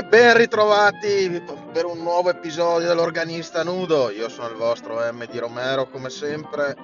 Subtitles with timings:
[0.00, 1.44] E ben ritrovati
[1.74, 4.08] per un nuovo episodio dell'Organista Nudo.
[4.08, 6.74] Io sono il vostro M di Romero, come sempre.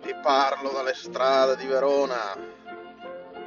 [0.00, 2.36] Vi parlo dalle strade di Verona.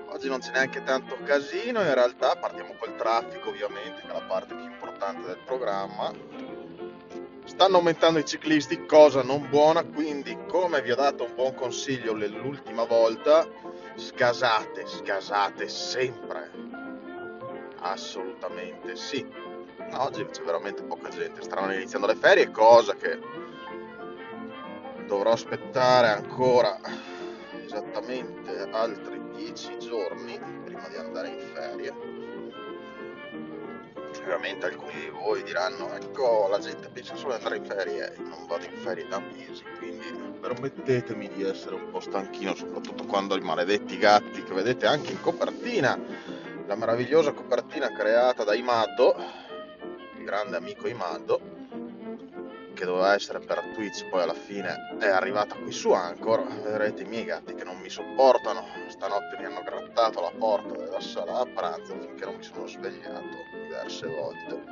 [0.07, 4.25] Oggi non c'è neanche tanto casino, in realtà partiamo col traffico, ovviamente, che è la
[4.28, 6.11] parte più importante del programma.
[7.46, 12.11] Stanno aumentando i ciclisti, cosa non buona, quindi come vi ho dato un buon consiglio
[12.11, 13.47] l'ultima volta,
[13.96, 16.39] sgasate, sgasate sempre
[17.82, 19.25] Assolutamente sì.
[19.93, 23.20] Oggi c'è veramente poca gente, stanno iniziando le ferie, cosa che
[25.06, 26.78] dovrò aspettare ancora
[27.65, 32.17] esattamente altri 10 giorni prima di andare in ferie.
[34.22, 38.45] Ovviamente alcuni di voi diranno, ecco, la gente pensa solo ad andare in ferie, non
[38.45, 40.06] vado in ferie da mesi, quindi
[40.39, 45.22] permettetemi di essere un po' stanchino, soprattutto quando i maledetti gatti che vedete anche in
[45.22, 45.98] copertina
[46.70, 49.16] la meravigliosa copertina creata da Imado,
[50.20, 51.42] il grande amico Imado,
[52.76, 56.45] che doveva essere per Twitch, poi alla fine è arrivata qui su Anchor.
[56.61, 58.67] Vedrete i miei gatti che non mi sopportano.
[58.88, 63.38] Stanotte mi hanno grattato la porta della sala a pranzo finché non mi sono svegliato
[63.64, 64.64] diverse volte.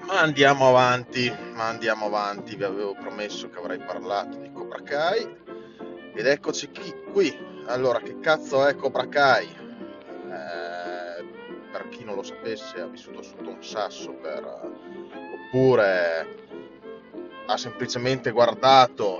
[0.00, 2.54] Ma andiamo avanti, ma andiamo avanti.
[2.54, 5.40] Vi avevo promesso che avrei parlato di Cobra Kai.
[6.14, 6.70] Ed eccoci
[7.10, 9.46] qui allora, che cazzo è Cobra Kai?
[9.46, 11.24] Eh,
[11.70, 14.44] per chi non lo sapesse, ha vissuto sotto un sasso per...
[15.46, 16.40] oppure
[17.46, 19.18] ha semplicemente guardato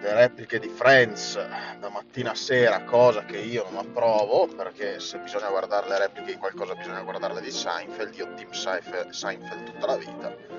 [0.00, 1.34] le repliche di Friends
[1.78, 6.32] da mattina a sera, cosa che io non approvo, perché se bisogna guardare le repliche
[6.32, 10.55] di qualcosa bisogna guardarle di Seinfeld, io team Seinfeld tutta la vita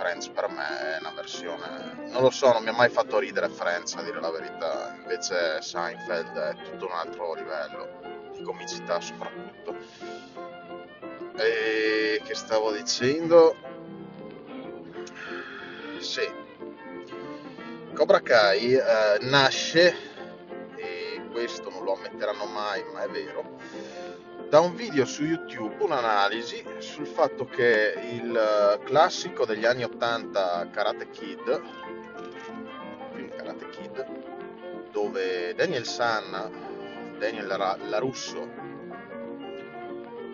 [0.00, 3.50] Friends per me è una versione non lo so non mi ha mai fatto ridere
[3.50, 4.94] Friends a dire la verità.
[4.96, 8.00] Invece Seinfeld è tutto un altro livello
[8.34, 9.76] di comicità soprattutto.
[11.36, 13.54] E che stavo dicendo?
[16.00, 16.28] Sì.
[17.94, 19.94] Cobra Kai eh, nasce
[20.76, 23.58] e questo non lo ammetteranno mai ma è vero
[24.50, 30.70] da un video su YouTube un'analisi sul fatto che il eh, classico degli anni 80
[30.72, 31.62] Karate Kid,
[33.12, 34.06] film Karate Kid,
[34.90, 38.40] dove Daniel San, Daniel Larusso,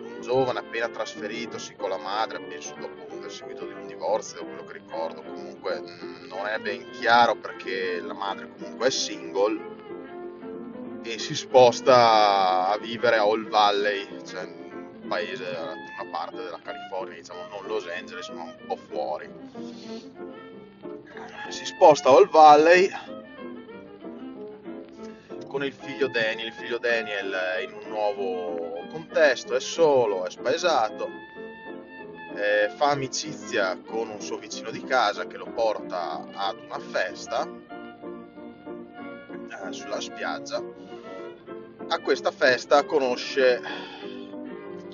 [0.07, 4.63] un giovane appena trasferitosi con la madre, penso dopo il seguito di un divorzio, quello
[4.63, 9.76] che ricordo, comunque mm, non è ben chiaro perché la madre comunque è single
[11.03, 17.15] e si sposta a vivere a All Valley, cioè un paese, una parte della California,
[17.15, 19.29] diciamo non Los Angeles, ma un po' fuori.
[21.49, 22.89] Si sposta a All Valley
[25.47, 26.47] con il figlio Daniel.
[26.47, 31.09] Il figlio Daniel è in un nuovo contesto, è solo, è spaesato,
[32.35, 37.47] eh, fa amicizia con un suo vicino di casa che lo porta ad una festa
[39.49, 40.61] eh, sulla spiaggia
[41.89, 43.61] a questa festa conosce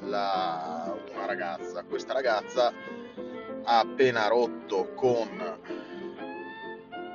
[0.02, 1.84] la, una ragazza.
[1.84, 2.72] Questa ragazza
[3.64, 5.60] ha appena rotto con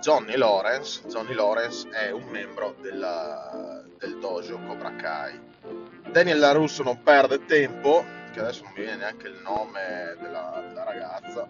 [0.01, 1.07] Johnny Lawrence.
[1.07, 5.41] Johnny Lawrence è un membro della, del dojo Cobra Kai.
[6.11, 10.85] Daniel LaRusso non perde tempo, che adesso non mi viene neanche il nome della, della
[10.85, 11.49] ragazza.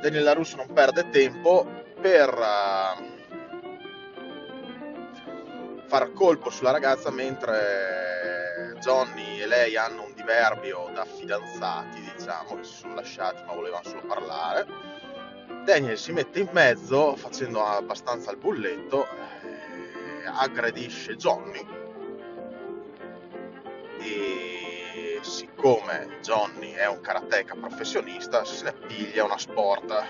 [0.00, 1.66] Daniel LaRusso non perde tempo
[2.00, 3.17] per uh,
[5.88, 12.64] far colpo sulla ragazza mentre Johnny e lei hanno un diverbio da fidanzati, diciamo, che
[12.64, 14.66] si sono lasciati ma volevano solo parlare.
[15.64, 21.66] Daniel si mette in mezzo facendo abbastanza il bulletto, eh, aggredisce Johnny
[24.00, 30.06] e siccome Johnny è un karateka professionista se ne piglia una sporta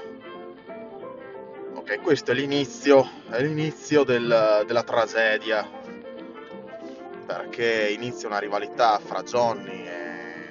[1.90, 5.66] Ok, questo è l'inizio, è l'inizio del, della tragedia,
[7.24, 10.50] perché inizia una rivalità fra Johnny e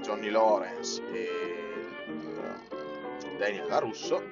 [0.00, 1.28] Johnny Lawrence e
[2.06, 4.22] eh, Daniel LaRusso.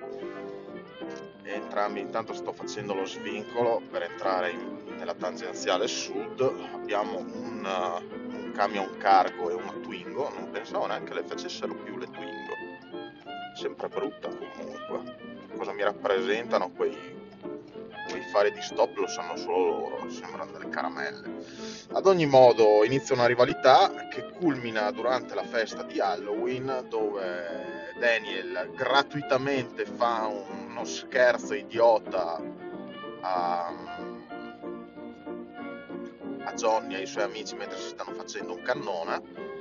[1.43, 6.41] Entrambi, intanto sto facendo lo svincolo per entrare in, nella tangenziale sud.
[6.73, 12.06] Abbiamo un, un camion cargo e una Twingo, non pensavo neanche le facessero più le
[12.06, 12.53] Twingo
[13.55, 15.31] sempre brutta comunque.
[15.56, 16.96] Cosa mi rappresentano quei,
[18.08, 21.44] quei fari di stop lo sanno solo loro, sembrano delle caramelle.
[21.93, 28.72] Ad ogni modo inizia una rivalità che culmina durante la festa di Halloween dove Daniel
[28.75, 32.40] gratuitamente fa uno scherzo idiota
[33.20, 33.72] a,
[36.44, 39.51] a Johnny e ai suoi amici mentre si stanno facendo un cannone.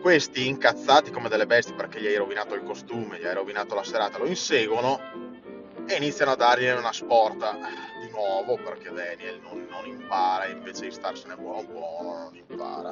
[0.00, 3.84] Questi incazzati come delle bestie perché gli hai rovinato il costume, gli hai rovinato la
[3.84, 4.98] serata, lo inseguono
[5.86, 7.58] e iniziano a dargli una sporta
[8.00, 12.90] di nuovo perché Daniel non, non impara, invece di starsene buono buono non impara.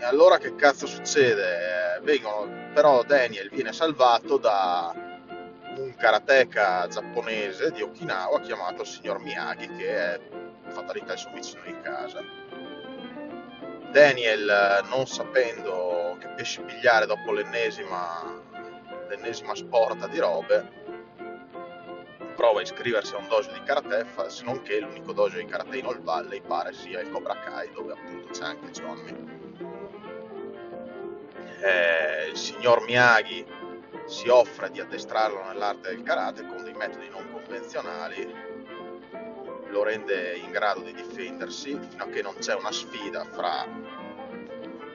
[0.00, 1.96] E allora che cazzo succede?
[1.96, 9.66] Eh, vengono, però Daniel viene salvato da un karateka giapponese di Okinawa chiamato signor Miyagi
[9.76, 10.20] che è
[10.68, 12.47] fatalità il suo vicino di casa.
[13.90, 18.22] Daniel, non sapendo che pesci pigliare dopo l'ennesima,
[19.08, 20.70] l'ennesima sporta di robe,
[22.36, 25.78] prova a iscriversi a un dojo di karate, se non che l'unico dojo di karate
[25.78, 29.36] in All Valley pare sia il Cobra Kai, dove appunto c'è anche Johnny.
[31.60, 33.44] Eh, il signor Miyagi
[34.06, 38.47] si offre di addestrarlo nell'arte del karate con dei metodi non convenzionali,
[39.78, 43.64] lo rende in grado di difendersi fino a che non c'è una sfida fra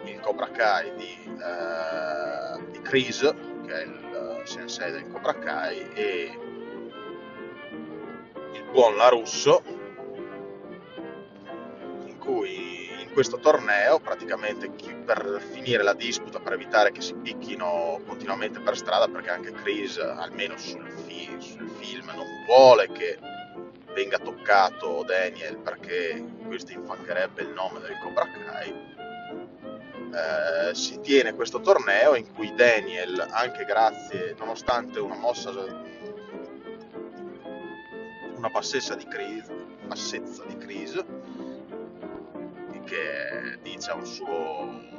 [0.03, 3.21] il Cobra Kai di, eh, di Chris,
[3.65, 6.37] che è il sensei del Cobra Kai, e
[8.55, 9.63] il buon Larusso,
[12.05, 14.69] in cui questo torneo, praticamente
[15.05, 19.97] per finire la disputa, per evitare che si picchino continuamente per strada, perché anche Chris,
[19.97, 23.17] almeno sul, fi- sul film, non vuole che
[23.93, 28.91] venga toccato Daniel perché questo infancherebbe il nome del Cobra Kai.
[30.13, 35.51] Eh, si tiene questo torneo in cui Daniel, anche grazie, nonostante una mossa,
[38.35, 39.47] una bassezza di Chris,
[39.85, 41.03] bassezza di Chris
[42.85, 44.91] che dice a un suo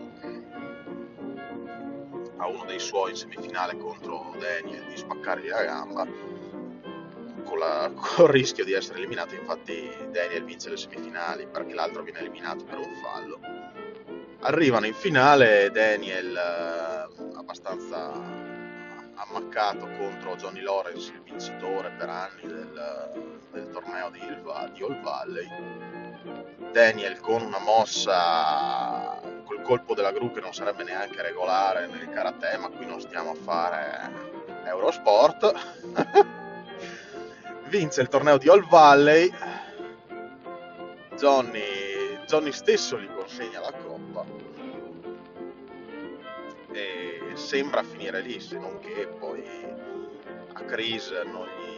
[2.37, 6.34] a uno dei suoi in semifinale contro Daniel di spaccargli la gamba
[7.44, 9.35] con, la, con, il rischio di essere eliminato.
[9.35, 13.41] Infatti Daniel vince le semifinali perché l'altro viene eliminato per un fallo.
[14.41, 18.12] Arrivano in finale Daniel eh, abbastanza
[19.14, 25.00] ammaccato contro Johnny Lawrence il vincitore per anni del, del torneo di, Ilva, di All
[25.00, 25.49] Valley.
[26.73, 32.56] Daniel con una mossa col colpo della gru che non sarebbe neanche regolare nel karate,
[32.58, 34.11] ma qui non stiamo a fare
[34.64, 35.52] Eurosport.
[37.75, 39.29] Vince il torneo di All Valley.
[41.17, 44.25] Johnny, Johnny stesso gli consegna la coppa.
[46.71, 49.43] E sembra finire lì, se non che poi
[50.53, 51.73] a Chris non gli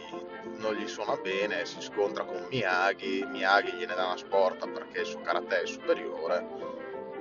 [0.57, 5.05] non gli suona bene, si scontra con Miyagi, Miyagi gliene dà una sporta perché il
[5.07, 6.45] suo karate è superiore.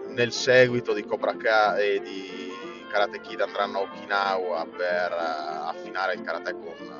[0.09, 2.53] Nel seguito di Cobra Kai e di
[2.91, 6.96] Karate Kid andranno a Okinawa per affinare il karate con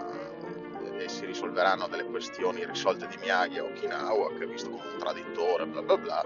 [1.09, 5.67] si risolveranno delle questioni risolte di Miyagi a Okinawa che è visto come un traditore,
[5.67, 6.25] bla bla bla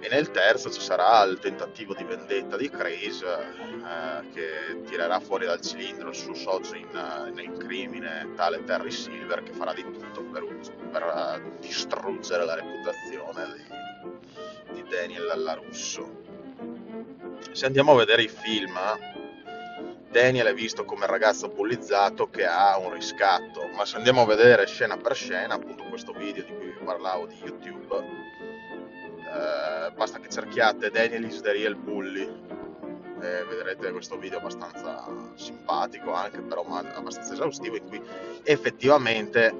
[0.00, 5.46] e nel terzo ci sarà il tentativo di vendetta di Chris eh, che tirerà fuori
[5.46, 9.82] dal cilindro il suo socio in, eh, nel crimine, tale Terry Silver, che farà di
[9.82, 10.44] tutto per,
[10.92, 13.46] per uh, distruggere la reputazione
[14.68, 16.24] di, di Daniel Larusso.
[17.52, 18.78] Se andiamo a vedere i film,
[20.16, 24.24] Daniel è visto come il ragazzo bullizzato che ha un riscatto, ma se andiamo a
[24.24, 30.18] vedere scena per scena, appunto questo video di cui vi parlavo di YouTube, eh, basta
[30.18, 32.22] che cerchiate Daniel is the real bully.
[32.22, 38.00] E vedrete questo video abbastanza simpatico anche però abbastanza esaustivo in cui
[38.42, 39.54] effettivamente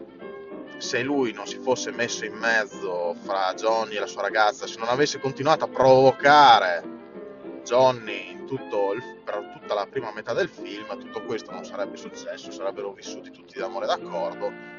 [0.79, 4.79] se lui non si fosse messo in mezzo fra Johnny e la sua ragazza se
[4.79, 6.97] non avesse continuato a provocare
[7.67, 11.97] Johnny in tutto il, per tutta la prima metà del film tutto questo non sarebbe
[11.97, 14.77] successo sarebbero vissuti tutti d'amore d'accordo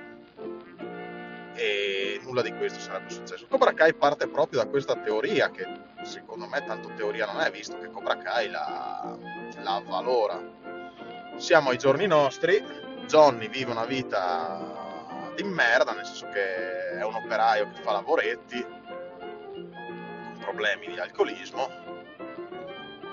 [1.58, 3.48] e nulla di questo sarebbe successo.
[3.50, 5.66] Cobra Kai parte proprio da questa teoria che
[6.04, 9.18] secondo me tanto teoria non è, visto che Cobra Kai la,
[9.62, 10.40] la avvalora.
[11.38, 12.64] Siamo ai giorni nostri,
[13.08, 18.66] Johnny vive una vita di merda, nel senso che è un operaio che fa lavoretti,
[19.54, 21.70] con problemi di alcolismo,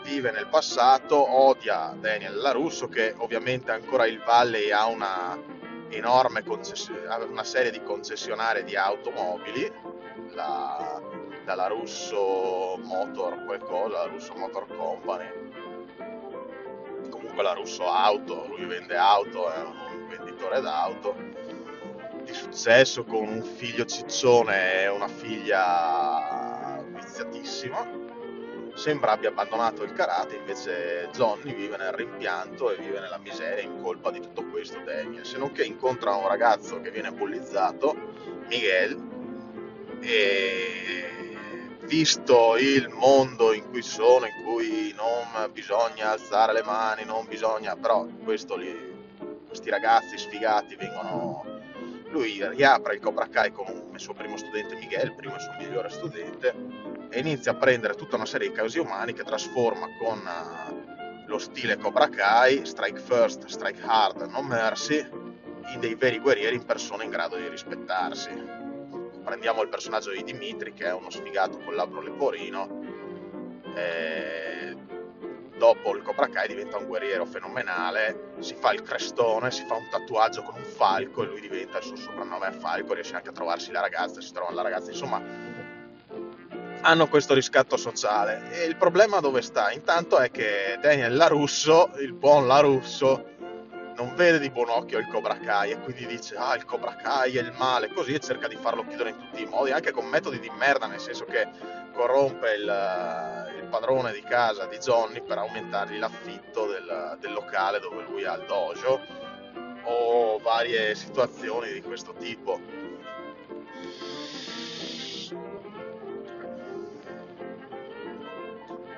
[0.04, 5.36] vive nel passato, odia Daniel Larusso che ovviamente ancora il Valley ha una
[5.88, 6.42] enorme
[7.28, 9.70] una serie di concessionarie di automobili,
[10.32, 11.00] la,
[11.44, 15.26] dalla Russo Motor qualcosa, la Russo Motor Company,
[17.08, 21.16] comunque la Russo Auto, lui vende auto, è un venditore d'auto,
[22.24, 28.03] di successo con un figlio ciccione e una figlia viziatissima
[28.74, 33.80] sembra abbia abbandonato il karate, invece Johnny vive nel rimpianto e vive nella miseria in
[33.80, 37.94] colpa di tutto questo Daniel, se non che incontra un ragazzo che viene bullizzato,
[38.48, 39.12] Miguel,
[40.00, 40.84] e
[41.82, 47.76] visto il mondo in cui sono, in cui non bisogna alzare le mani, non bisogna,
[47.76, 48.92] però li,
[49.46, 51.44] questi ragazzi sfigati vengono
[52.10, 55.88] lui riapre il Cobra Kai con il suo primo studente Miguel, primo e suo migliore
[55.88, 56.54] studente,
[57.14, 61.38] e inizia a prendere tutta una serie di casi umani che trasforma con uh, lo
[61.38, 64.98] stile Cobra Kai, Strike First, Strike Hard, No Mercy,
[65.72, 68.30] in dei veri guerrieri in persona in grado di rispettarsi.
[69.22, 72.82] Prendiamo il personaggio di Dimitri, che è uno sfigato con labbro leporino,
[75.56, 79.88] dopo il Cobra Kai diventa un guerriero fenomenale, si fa il crestone, si fa un
[79.88, 83.70] tatuaggio con un falco e lui diventa il suo soprannome falco, riesce anche a trovarsi
[83.70, 85.53] la ragazza, si trova la ragazza, insomma
[86.84, 88.50] hanno questo riscatto sociale.
[88.52, 89.72] E il problema dove sta?
[89.72, 93.32] Intanto è che Daniel Larusso, il buon Larusso,
[93.96, 97.36] non vede di buon occhio il Cobra Kai e quindi dice ah il Cobra Kai
[97.36, 100.06] è il male così e cerca di farlo chiudere in tutti i modi anche con
[100.06, 101.48] metodi di merda nel senso che
[101.92, 108.02] corrompe il, il padrone di casa di Johnny per aumentargli l'affitto del, del locale dove
[108.02, 109.00] lui ha il dojo
[109.84, 112.58] o varie situazioni di questo tipo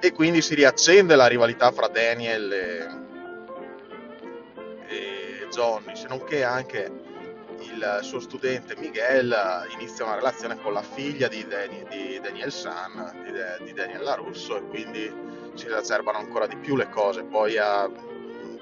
[0.00, 2.88] e quindi si riaccende la rivalità fra Daniel e,
[4.88, 7.04] e Johnny, se non che anche
[7.60, 9.34] il suo studente Miguel
[9.78, 14.56] inizia una relazione con la figlia di, Daniel, di Daniel San, di, di Daniel Larusso,
[14.56, 15.12] e quindi
[15.54, 17.24] si esacerbano ancora di più le cose.
[17.24, 17.90] Poi a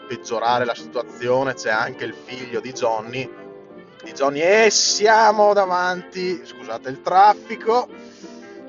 [0.06, 3.28] peggiorare la situazione c'è anche il figlio di Johnny,
[4.02, 7.88] di Johnny e siamo davanti, scusate il traffico,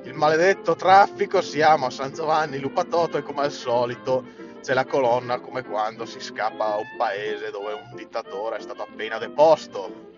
[0.05, 4.23] il maledetto traffico, siamo a San Giovanni Lupatoto e come al solito
[4.61, 8.83] c'è la colonna come quando si scappa a un paese dove un dittatore è stato
[8.83, 10.13] appena deposto.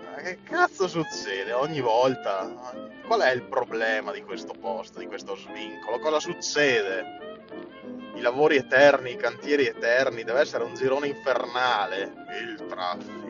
[0.00, 2.54] Ma che cazzo succede ogni volta?
[3.04, 5.98] Qual è il problema di questo posto, di questo svincolo?
[5.98, 7.16] Cosa succede?
[8.14, 13.27] I lavori eterni, i cantieri eterni, deve essere un girone infernale il traffico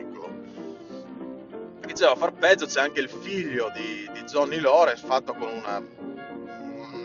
[1.93, 5.83] diceva far peggio c'è anche il figlio di, di Johnny Lawrence fatto con una,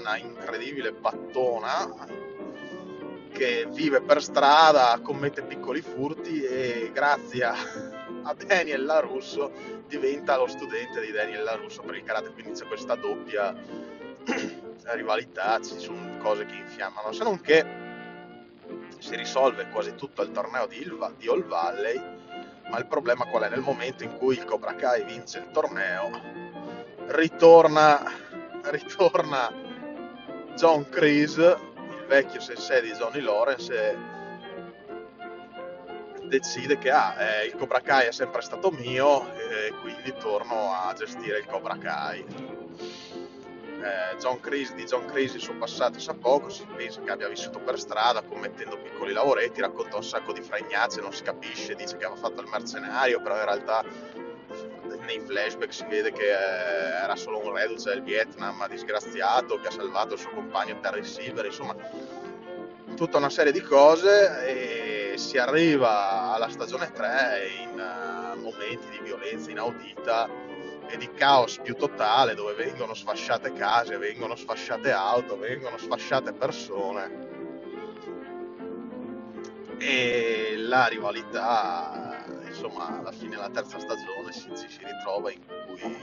[0.02, 2.22] una incredibile battona
[3.32, 7.54] che vive per strada, commette piccoli furti e grazie a,
[8.22, 9.50] a Daniel LaRusso
[9.88, 13.54] diventa lo studente di Daniel LaRusso per il karate, quindi c'è questa doppia
[14.92, 17.64] rivalità, ci sono cose che infiammano, se non che
[18.98, 22.00] si risolve quasi tutto il torneo di, Ilva, di All Valley
[22.68, 23.48] ma il problema qual è?
[23.48, 26.10] Nel momento in cui il Cobra Kai vince il torneo,
[27.08, 28.02] ritorna,
[28.64, 29.52] ritorna
[30.54, 31.56] John Kreese,
[31.90, 33.96] il vecchio sensei di Johnny Lawrence, e
[36.28, 40.92] decide che ah, eh, il Cobra Kai è sempre stato mio e quindi torno a
[40.94, 42.63] gestire il Cobra Kai
[43.84, 47.28] eh, John Crazy, di John Crazy il suo passato sa poco, si pensa che abbia
[47.28, 51.96] vissuto per strada commettendo piccoli lavoretti, racconta un sacco di fregnazze, non si capisce, dice
[51.96, 53.84] che aveva fatto il mercenario, però in realtà
[55.04, 59.70] nei flashback si vede che eh, era solo un reduce del Vietnam disgraziato che ha
[59.70, 61.76] salvato il suo compagno Terry Silver, insomma
[62.96, 69.00] tutta una serie di cose e si arriva alla stagione 3 in uh, momenti di
[69.02, 70.28] violenza inaudita
[70.88, 77.22] e di caos più totale dove vengono sfasciate case, vengono sfasciate auto, vengono sfasciate persone.
[79.78, 85.96] E la rivalità insomma alla fine della terza stagione si, si ritrova in cui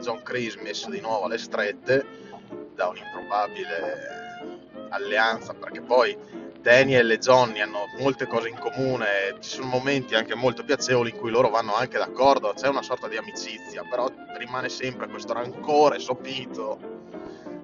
[0.00, 2.04] John Chris messo di nuovo alle strette
[2.74, 4.24] da un'improbabile
[4.90, 6.16] alleanza perché poi
[6.60, 11.18] Daniel e Johnny hanno molte cose in comune, ci sono momenti anche molto piacevoli in
[11.18, 15.98] cui loro vanno anche d'accordo, c'è una sorta di amicizia, però rimane sempre questo rancore
[15.98, 16.92] sopito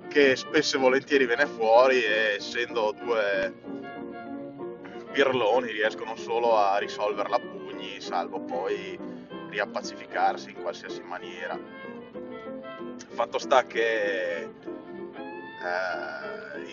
[0.08, 3.54] che spesso e volentieri viene fuori e essendo due
[5.12, 8.98] pirloni riescono solo a risolverla a pugni, salvo poi
[9.48, 11.58] riappacificarsi in qualsiasi maniera.
[13.08, 14.48] Fatto sta che eh,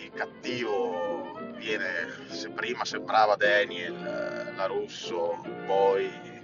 [0.03, 6.36] il cattivo viene, se prima sembrava Daniel, la Russo, poi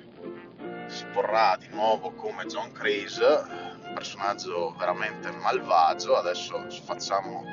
[0.93, 3.43] si porrà di nuovo come John Craze,
[3.83, 7.43] un personaggio veramente malvagio, adesso facciamo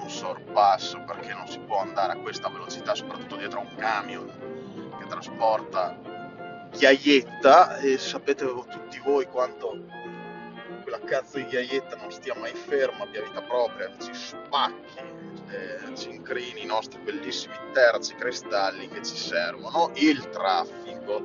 [0.00, 4.96] un sorpasso perché non si può andare a questa velocità, soprattutto dietro a un camion
[4.98, 5.96] che trasporta
[6.70, 7.76] ghiaietta.
[7.78, 9.84] E sapete tutti voi quanto
[10.82, 14.98] quella cazzo di ghiaietta non stia mai ferma, abbia vita propria, ci spacchi
[15.50, 21.24] eh, cincrini, i nostri bellissimi terzi cristalli che ci servono, il traffico.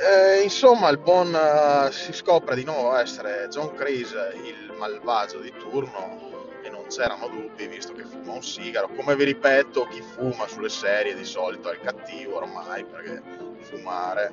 [0.00, 5.52] Eh, insomma, il buon uh, si scopre di nuovo essere John Crise, il malvagio di
[5.58, 8.90] turno, e non c'erano dubbi visto che fuma un sigaro.
[8.94, 13.20] Come vi ripeto, chi fuma sulle serie di solito è il cattivo ormai, perché
[13.58, 14.32] fumare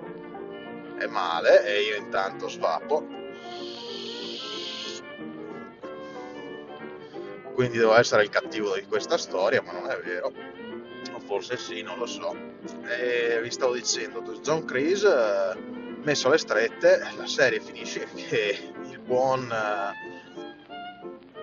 [1.00, 3.04] è male e io intanto svapo.
[7.56, 10.32] Quindi devo essere il cattivo di questa storia, ma non è vero.
[11.25, 12.36] Forse sì, non lo so.
[12.88, 15.58] E vi stavo dicendo, John Crise eh,
[16.03, 20.13] messo alle strette, la serie finisce che il buon eh,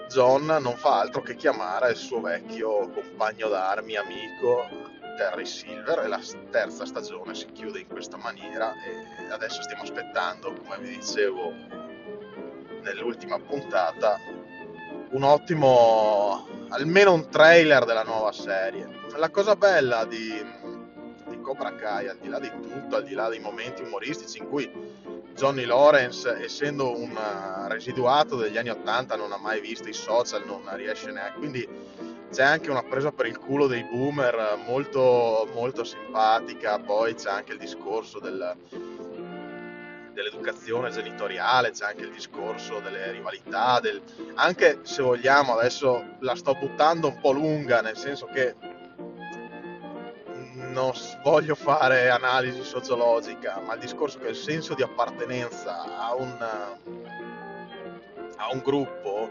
[0.08, 4.68] John non fa altro che chiamare il suo vecchio compagno d'armi, amico
[5.16, 6.20] Terry Silver e la
[6.50, 11.52] terza stagione si chiude in questa maniera e adesso stiamo aspettando, come vi dicevo
[12.82, 14.18] nell'ultima puntata,
[15.10, 19.01] un ottimo, almeno un trailer della nuova serie.
[19.16, 20.45] La cosa bella di,
[21.28, 24.49] di Cobra Kai, al di là di tutto, al di là dei momenti umoristici in
[24.49, 24.71] cui
[25.35, 27.19] Johnny Lawrence, essendo un
[27.69, 31.69] residuato degli anni 80, non ha mai visto i social, non riesce neanche, quindi
[32.33, 37.52] c'è anche una presa per il culo dei boomer molto, molto simpatica, poi c'è anche
[37.52, 38.57] il discorso del,
[40.12, 44.00] dell'educazione genitoriale, c'è anche il discorso delle rivalità, del...
[44.35, 48.54] anche se vogliamo adesso la sto buttando un po' lunga, nel senso che
[50.73, 56.37] non voglio fare analisi sociologica, ma il discorso che il senso di appartenenza a un,
[58.37, 59.31] a un gruppo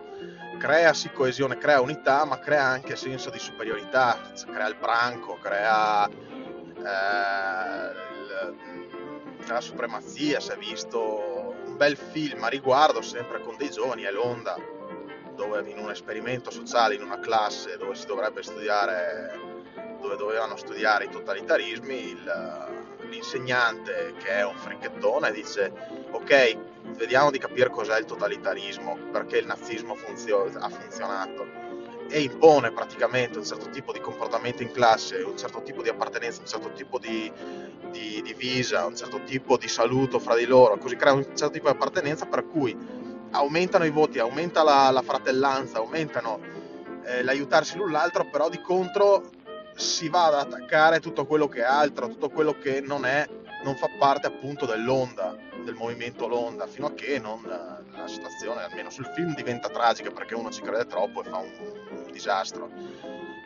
[0.59, 6.07] crea sì coesione, crea unità, ma crea anche senso di superiorità, crea il branco, crea
[6.07, 6.81] eh,
[9.47, 14.11] la supremazia, si è visto un bel film a riguardo, sempre con dei giovani, è
[14.11, 14.55] l'Onda,
[15.35, 19.50] dove in un esperimento sociale, in una classe dove si dovrebbe studiare,
[20.11, 22.17] dove dovevano studiare i totalitarismi,
[23.09, 25.71] l'insegnante che è un fricchettone dice
[26.11, 26.57] ok,
[26.97, 31.69] vediamo di capire cos'è il totalitarismo, perché il nazismo funzio- ha funzionato.
[32.09, 36.41] E impone praticamente un certo tipo di comportamento in classe, un certo tipo di appartenenza,
[36.41, 37.31] un certo tipo di,
[37.89, 41.69] di divisa, un certo tipo di saluto fra di loro, così crea un certo tipo
[41.69, 42.75] di appartenenza per cui
[43.31, 46.39] aumentano i voti, aumenta la, la fratellanza, aumentano
[47.05, 49.39] eh, l'aiutarsi l'un l'altro, però di contro
[49.75, 53.27] si va ad attaccare tutto quello che è altro, tutto quello che non è,
[53.63, 58.89] non fa parte appunto dell'onda, del movimento l'onda, fino a che non, la situazione, almeno
[58.89, 61.51] sul film, diventa tragica perché uno ci crede troppo e fa un,
[62.05, 62.69] un disastro.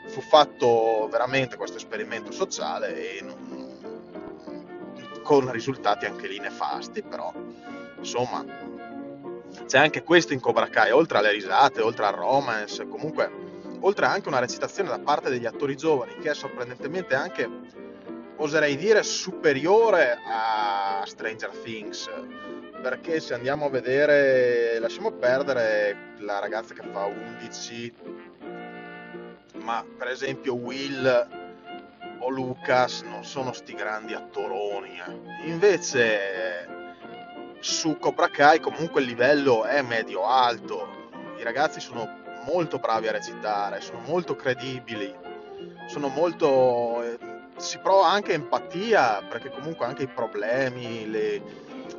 [0.07, 3.55] Fu fatto veramente questo esperimento sociale e non,
[5.23, 7.33] con risultati anche lì nefasti, però
[7.97, 8.45] insomma
[9.65, 13.44] c'è anche questo in Cobra Kai, oltre alle risate, oltre al romance, comunque
[13.81, 17.49] oltre anche una recitazione da parte degli attori giovani che è sorprendentemente anche,
[18.37, 22.09] oserei dire, superiore a Stranger Things,
[22.81, 27.93] perché se andiamo a vedere, lasciamo perdere la ragazza che fa 11,
[29.61, 31.43] ma per esempio Will
[32.19, 34.99] o Lucas non sono sti grandi attoroni.
[34.99, 35.49] Eh.
[35.49, 36.67] Invece
[37.59, 41.09] su Cobra Kai comunque il livello è medio-alto.
[41.37, 45.13] I ragazzi sono molto bravi a recitare, sono molto credibili,
[45.87, 47.03] sono molto...
[47.03, 51.41] Eh, si prova anche empatia perché comunque anche i problemi, le,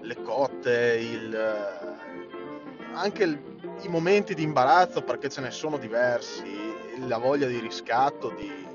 [0.02, 3.38] le cotte, il, eh, anche il,
[3.82, 6.74] i momenti di imbarazzo perché ce ne sono diversi,
[7.06, 8.66] la voglia di riscatto, di,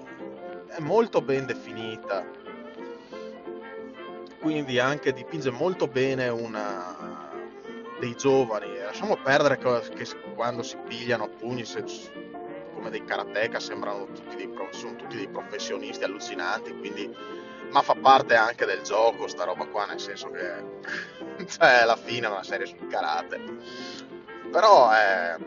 [0.67, 2.25] è molto ben definita,
[4.39, 6.90] quindi anche dipinge molto bene una,
[8.01, 8.79] dei giovani.
[8.79, 11.83] Lasciamo perdere che, che quando si pigliano a pugni se,
[12.73, 17.15] come dei karateka sembrano tutti dei, sono tutti dei professionisti allucinanti, quindi,
[17.69, 22.25] ma fa parte anche del gioco sta roba qua, nel senso che cioè, alla fine
[22.25, 23.39] è una serie sul karate.
[24.51, 25.37] Però è,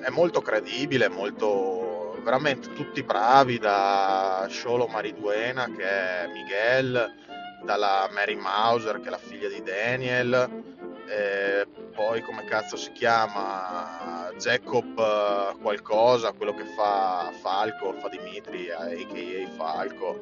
[0.00, 7.14] è molto credibile, molto veramente tutti bravi, da Sholo Mariduena che è Miguel,
[7.62, 10.73] dalla Mary Mauser che è la figlia di Daniel,
[11.14, 18.70] e poi come cazzo si chiama Jacob eh, qualcosa, quello che fa Falco, fa Dimitri,
[18.70, 19.50] a.k.a.
[19.56, 20.20] Falco.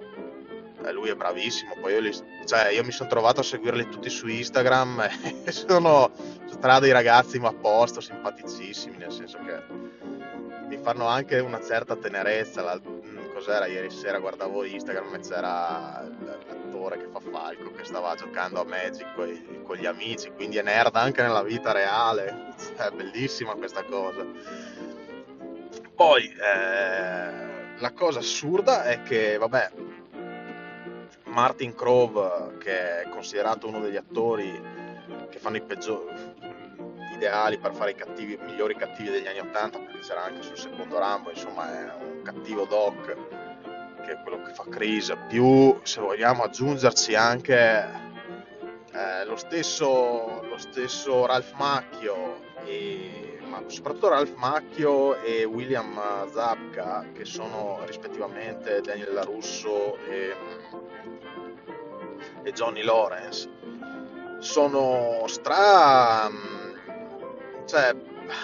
[0.84, 2.12] Eh, lui è bravissimo, poi io, li,
[2.44, 5.08] cioè, io mi sono trovato a seguirli tutti su Instagram
[5.44, 6.10] e sono
[6.60, 9.62] tra dei ragazzi ma a posto, simpaticissimi, nel senso che
[10.66, 12.62] mi fanno anche una certa tenerezza.
[12.62, 14.18] La, mm, cos'era ieri sera?
[14.18, 16.04] Guardavo Instagram e c'era
[16.82, 20.62] l'attore che fa Falco che stava giocando a Magic con, con gli amici, quindi è
[20.62, 22.54] nerd anche nella vita reale.
[22.76, 24.24] È bellissima questa cosa.
[25.94, 29.70] Poi eh, la cosa assurda è che, vabbè,
[31.24, 34.60] Martin Crowe, che è considerato uno degli attori
[35.30, 36.30] che fanno i peggiori
[37.14, 40.98] ideali per fare i cattivi, migliori cattivi degli anni 80, perché c'era anche sul secondo
[40.98, 43.41] Rambo, insomma è un cattivo doc
[44.04, 47.88] che è quello che fa Chris, più se vogliamo aggiungerci anche
[48.92, 56.00] eh, lo, stesso, lo stesso Ralph Macchio e ma soprattutto Ralph Macchio e William
[56.32, 60.34] Zabka che sono rispettivamente Daniel LaRusso e,
[62.42, 63.48] e Johnny Lawrence.
[64.38, 66.30] Sono stra
[67.66, 67.94] cioè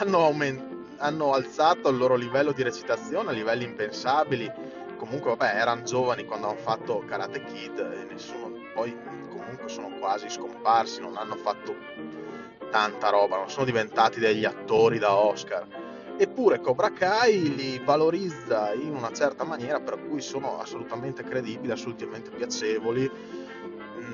[0.01, 4.51] hanno, aument- hanno alzato il loro livello di recitazione a livelli impensabili
[4.99, 8.95] comunque vabbè erano giovani quando hanno fatto Karate Kid e nessuno poi
[9.31, 11.75] comunque sono quasi scomparsi non hanno fatto
[12.71, 15.67] tanta roba, non sono diventati degli attori da Oscar.
[16.17, 22.31] Eppure Cobra Kai li valorizza in una certa maniera per cui sono assolutamente credibili, assolutamente
[22.31, 23.11] piacevoli.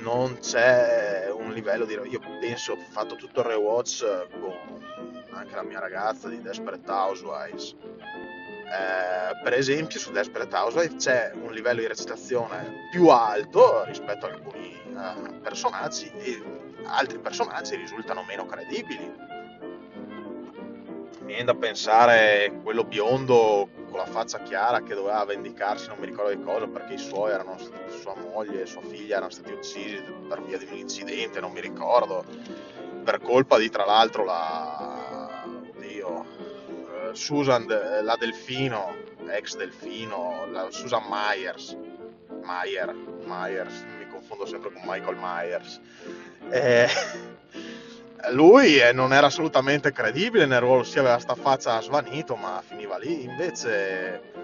[0.01, 1.93] Non c'è un livello di.
[1.93, 4.53] Io penso, ho fatto tutto il rewatch con
[5.31, 7.75] anche la mia ragazza di Desperate Housewives.
[8.65, 14.29] Eh, per esempio, su Desperate Housewives c'è un livello di recitazione più alto rispetto a
[14.29, 16.41] alcuni eh, personaggi e
[16.85, 19.33] altri personaggi risultano meno credibili.
[21.25, 26.33] Viene da pensare quello biondo con la faccia chiara che doveva vendicarsi, non mi ricordo
[26.33, 27.57] di cosa, perché i suoi erano
[27.99, 31.61] sua moglie e sua figlia erano stati uccisi per via di un incidente, non mi
[31.61, 32.25] ricordo,
[33.03, 34.94] per colpa di tra l'altro la...
[37.15, 37.23] Oddio,
[37.65, 37.65] eh, Susan,
[38.03, 38.95] la Delfino,
[39.29, 41.75] ex Delfino, la Susan Myers,
[42.43, 42.93] Meyer,
[43.25, 45.79] Myers, mi confondo sempre con Michael Myers
[46.51, 46.87] eh,
[48.31, 52.97] lui eh, non era assolutamente credibile nel ruolo, si aveva sta faccia svanito, ma finiva
[52.97, 53.23] lì.
[53.23, 54.34] Invece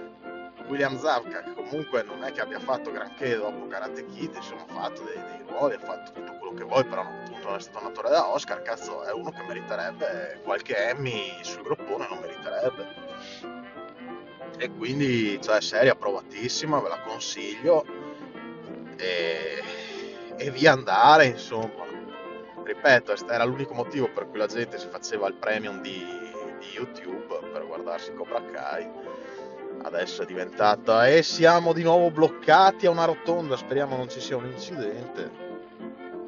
[0.71, 4.73] William Zabka, che comunque non è che abbia fatto granché dopo Karate Kid, insomma, ha
[4.73, 7.85] fatto dei, dei ruoli, ha fatto tutto quello che vuoi, però appunto è stato un
[7.87, 12.87] attore da Oscar, cazzo, è uno che meriterebbe qualche Emmy sul groppone, non meriterebbe.
[14.57, 17.85] E quindi, cioè, serie approvatissima, ve la consiglio.
[18.95, 19.63] E,
[20.37, 21.89] e via andare, insomma
[22.63, 26.05] ripeto, era l'unico motivo per cui la gente si faceva il premium di,
[26.59, 28.89] di YouTube per guardarsi Cobra Kai.
[29.83, 34.37] Adesso è diventata e siamo di nuovo bloccati a una rotonda, speriamo non ci sia
[34.37, 35.29] un incidente,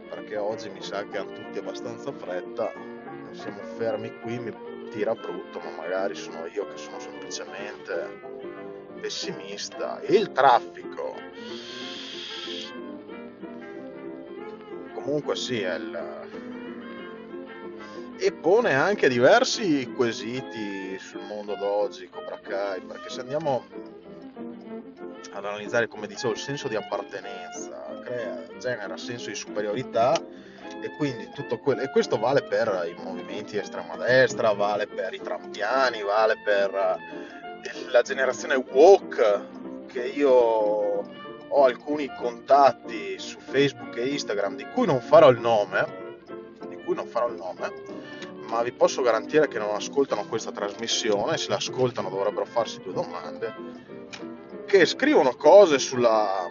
[0.09, 2.71] perché oggi mi sa che hanno tutti abbastanza fretta,
[3.31, 4.53] siamo fermi qui, mi
[4.89, 8.19] tira brutto, ma magari sono io che sono semplicemente
[8.99, 10.01] pessimista.
[10.07, 11.15] Il traffico.
[14.93, 16.52] Comunque sì, è il...
[18.23, 23.65] e pone anche diversi quesiti sul mondo d'oggi, Cobra perché se andiamo
[25.33, 30.15] ad analizzare, come dicevo, il senso di appartenenza, crea, genera senso di superiorità
[30.81, 35.19] e quindi tutto quello, e questo vale per i movimenti estrema destra, vale per i
[35.19, 44.07] trampiani, vale per eh, la generazione woke che io ho alcuni contatti su Facebook e
[44.07, 46.21] Instagram di cui non farò il nome,
[46.69, 48.02] di cui non farò il nome,
[48.53, 53.55] ma vi posso garantire che non ascoltano questa trasmissione, se l'ascoltano dovrebbero farsi due domande,
[54.67, 56.47] che scrivono cose sulla,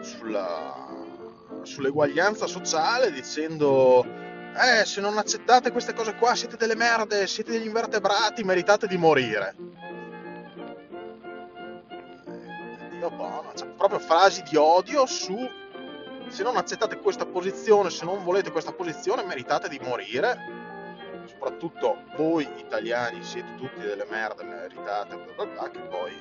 [0.00, 0.88] sulla
[1.62, 7.66] sull'eguaglianza sociale dicendo eh se non accettate queste cose qua siete delle merde, siete degli
[7.66, 9.54] invertebrati, meritate di morire.
[12.92, 15.36] Dio buono, cioè, proprio frasi di odio su
[16.30, 20.58] se non accettate questa posizione, se non volete questa posizione, meritate di morire.
[21.26, 26.12] Soprattutto voi italiani siete tutti delle merde, meritate, bla bla che poi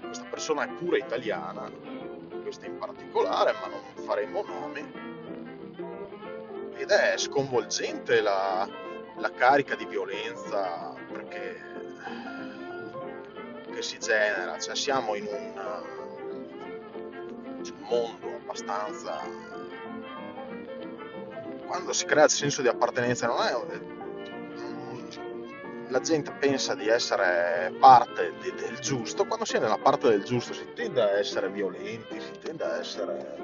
[0.00, 1.70] questa persona è pure italiana,
[2.42, 5.04] questa in particolare, ma non faremo nomi.
[6.76, 8.68] Ed è sconvolgente la,
[9.16, 11.64] la carica di violenza perché
[13.72, 15.52] che si genera, cioè siamo in un,
[17.58, 19.20] un mondo abbastanza...
[21.66, 23.94] Quando si crea il senso di appartenenza non è...
[25.88, 30.24] La gente pensa di essere parte di, del giusto, quando si è nella parte del
[30.24, 33.36] giusto si tende a essere violenti, si tende a essere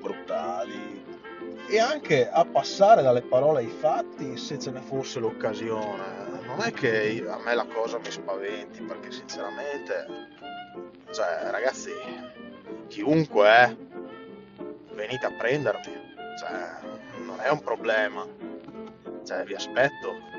[0.00, 1.04] brutali.
[1.68, 6.40] E anche a passare dalle parole ai fatti se ce ne fosse l'occasione.
[6.46, 10.06] Non è che a me la cosa mi spaventi, perché sinceramente,
[11.10, 11.92] cioè, ragazzi,
[12.88, 13.76] chiunque è,
[15.02, 16.78] venite a prendermi, cioè,
[17.24, 18.24] non è un problema,
[19.24, 20.30] cioè, vi aspetto.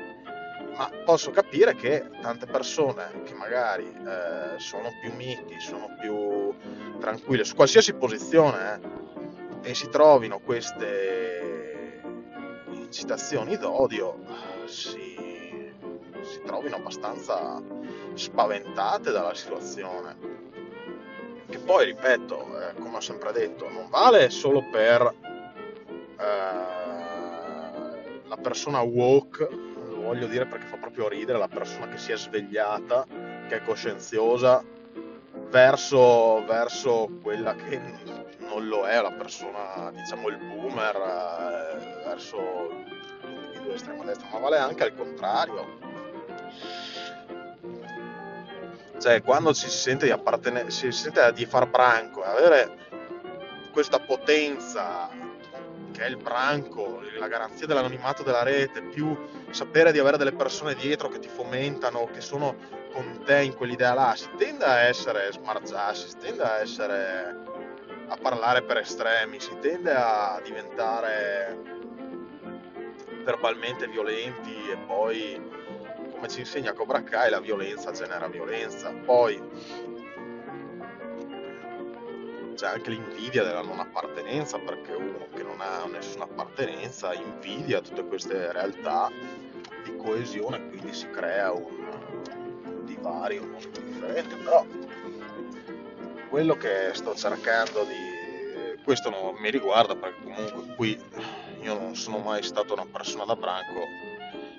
[0.76, 6.52] ma posso capire che tante persone che magari eh, sono più miti, sono più
[6.98, 8.80] tranquille su qualsiasi posizione
[9.62, 12.00] eh, e si trovino queste
[12.72, 14.18] incitazioni d'odio,
[14.64, 15.72] si,
[16.22, 17.62] si trovino abbastanza
[18.14, 20.32] spaventate dalla situazione.
[21.54, 25.14] Che poi, ripeto, eh, come ho sempre detto, non vale solo per
[26.18, 26.24] eh,
[28.26, 29.48] la persona woke
[30.02, 33.06] voglio dire perché fa proprio ridere la persona che si è svegliata,
[33.46, 34.64] che è coscienziosa,
[35.48, 37.80] verso, verso quella che
[38.40, 42.68] non lo è, la persona, diciamo il boomer, eh, verso
[43.22, 45.78] l'individuo estremo destra, ma vale anche al contrario.
[49.04, 52.88] Cioè, quando ci si sente di appartenere, si sente di far branco, avere
[53.70, 55.10] questa potenza
[55.92, 59.14] che è il branco, la garanzia dell'anonimato della rete, più
[59.50, 62.56] sapere di avere delle persone dietro che ti fomentano, che sono
[62.94, 67.42] con te in quell'idea là, si tende a essere smargiati, si tende a essere
[68.08, 71.58] a parlare per estremi, si tende a diventare
[73.22, 75.63] verbalmente violenti e poi
[76.24, 78.90] come ci insegna Cobra Kai la violenza genera violenza.
[78.90, 79.38] Poi
[82.54, 88.06] c'è anche l'invidia della non appartenenza perché uno che non ha nessuna appartenenza invidia tutte
[88.06, 89.10] queste realtà
[89.84, 94.64] di coesione quindi si crea un, divario molto differente però
[96.30, 101.02] quello che sto cercando di questo non mi riguarda perché comunque qui
[101.60, 104.13] io non sono mai stato una persona da branco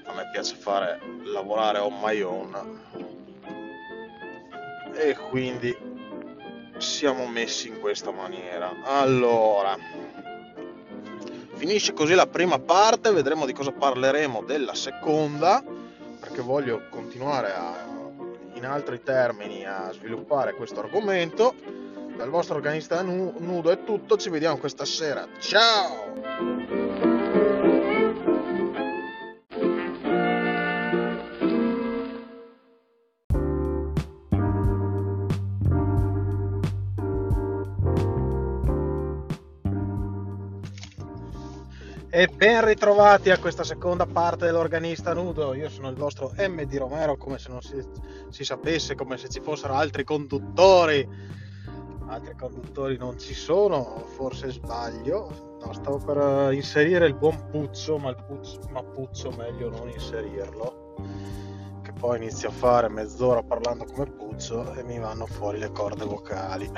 [0.05, 2.83] a me piace fare lavorare on my own
[4.95, 5.75] e quindi
[6.77, 8.71] siamo messi in questa maniera.
[8.83, 9.77] Allora,
[11.53, 15.63] finisce così la prima parte, vedremo di cosa parleremo della seconda,
[16.19, 17.73] perché voglio continuare a,
[18.53, 21.53] in altri termini a sviluppare questo argomento.
[22.15, 25.27] Dal vostro organista nudo è tutto, ci vediamo questa sera.
[25.39, 27.14] Ciao!
[42.15, 45.53] E ben ritrovati a questa seconda parte dell'organista nudo.
[45.53, 47.75] Io sono il vostro MD Romero, come se non si,
[48.29, 51.05] si, sapesse, come se ci fossero altri conduttori.
[52.07, 55.57] Altri conduttori non ci sono, forse sbaglio.
[55.61, 60.95] No, stavo per inserire il buon Puzzo, ma il Puzzo, ma Puzzo meglio non inserirlo.
[61.83, 66.05] Che poi inizio a fare mezz'ora parlando come Puzzo e mi vanno fuori le corde
[66.05, 66.71] vocali.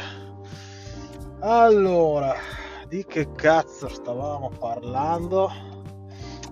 [1.42, 2.34] Allora,
[2.88, 5.52] di che cazzo stavamo parlando?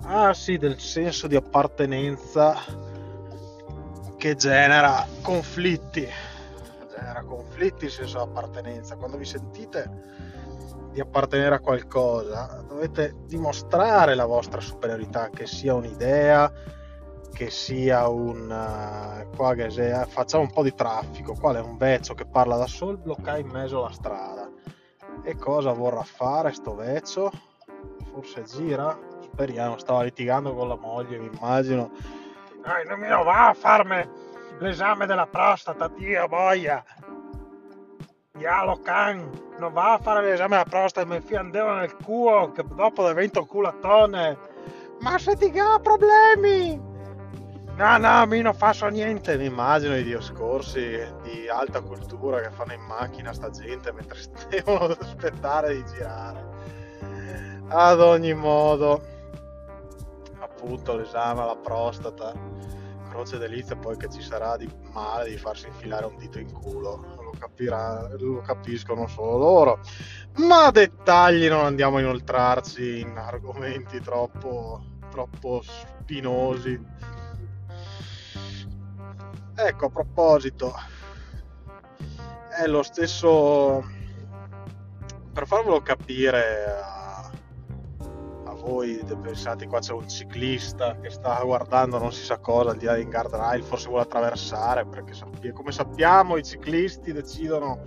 [0.03, 2.55] Ah sì, del senso di appartenenza
[4.17, 6.07] che genera conflitti.
[6.93, 8.97] Genera conflitti il senso di appartenenza.
[8.97, 10.13] Quando vi sentite
[10.91, 16.51] di appartenere a qualcosa, dovete dimostrare la vostra superiorità, che sia un'idea,
[17.31, 21.33] che sia un uh, qua che sia, facciamo un po' di traffico.
[21.33, 24.44] Qual è un vezzo che parla da solo, blocca in mezzo alla strada
[25.25, 27.31] e cosa vorrà fare sto vecchio?
[28.11, 28.97] Forse gira?
[29.21, 31.91] Speriamo, stava litigando con la moglie, mi immagino.
[32.63, 34.07] Eh, non mi va a farmi
[34.59, 36.83] l'esame della prostata, Dio boia!
[38.37, 43.07] Yalo can, non va a fare l'esame della prostata mi fiandeva nel culo che dopo
[43.07, 44.37] divento culatone.
[44.99, 46.93] Ma se ti ha problemi!
[47.75, 49.37] No, no, mi non faccio niente.
[49.37, 54.17] Mi immagino i discorsi di alta cultura che fanno in macchina sta gente mentre
[54.49, 56.53] devono aspettare di girare.
[57.67, 59.01] Ad ogni modo,
[60.39, 62.33] appunto, l'esame alla prostata,
[63.09, 67.13] croce delizia poi che ci sarà di male di farsi infilare un dito in culo.
[67.19, 69.79] Lo, capirà, lo capiscono solo loro.
[70.37, 76.79] Ma dettagli, non andiamo a inoltrarci in argomenti troppo, troppo spinosi
[79.57, 80.73] Ecco, a proposito,
[82.59, 83.81] è lo stesso,
[85.31, 87.31] per farvelo capire a,
[88.47, 92.77] a voi, pensate qua c'è un ciclista che sta guardando non si sa cosa al
[92.77, 95.13] di là di guardrail, forse vuole attraversare, perché
[95.53, 97.79] come sappiamo i ciclisti decidono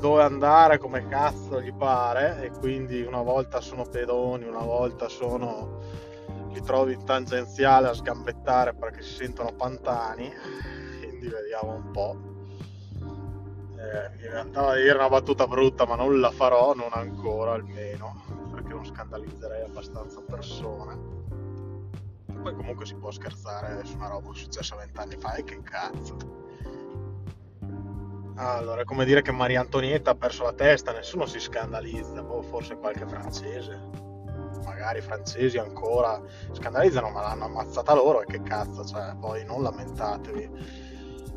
[0.00, 5.78] dove andare, come cazzo gli pare, e quindi una volta sono pedoni, una volta sono
[6.52, 10.30] li trovi in tangenziale a sgambettare perché si sentono pantani
[11.22, 12.16] quindi vediamo un po'.
[13.78, 18.48] Eh, mi andava a dire una battuta brutta, ma non la farò, non ancora almeno,
[18.50, 21.20] perché non scandalizzerei abbastanza persone.
[22.42, 26.16] poi comunque si può scherzare su una roba successa vent'anni fa e che cazzo.
[28.34, 32.42] Allora, è come dire che Maria Antonietta ha perso la testa, nessuno si scandalizza, boh,
[32.42, 34.11] forse qualche francese
[34.64, 36.20] magari francesi ancora
[36.52, 40.50] scandalizzano, ma l'hanno ammazzata loro e che cazzo, cioè, poi non lamentatevi.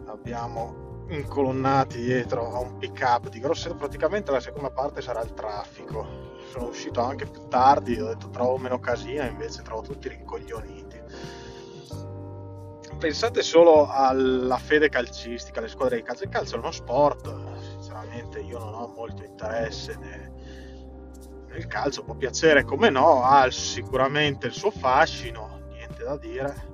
[0.07, 5.33] Abbiamo incolonnati dietro a un pick up di Grosseto, praticamente la seconda parte sarà il
[5.33, 6.33] traffico.
[6.49, 11.01] Sono uscito anche più tardi, ho detto trovo meno casina, invece trovo tutti rincoglioniti.
[12.97, 16.23] Pensate solo alla fede calcistica, alle squadre di calcio.
[16.23, 20.34] Il calcio è uno sport, sinceramente io non ho molto interesse né
[21.57, 26.73] il calcio può piacere come no, ha sicuramente il suo fascino, niente da dire,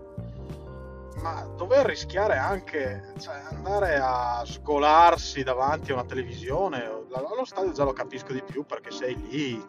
[1.21, 7.83] ma dover rischiare anche, cioè andare a sgolarsi davanti a una televisione, allo stadio già
[7.83, 9.67] lo capisco di più perché sei lì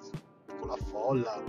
[0.58, 1.40] con la folla,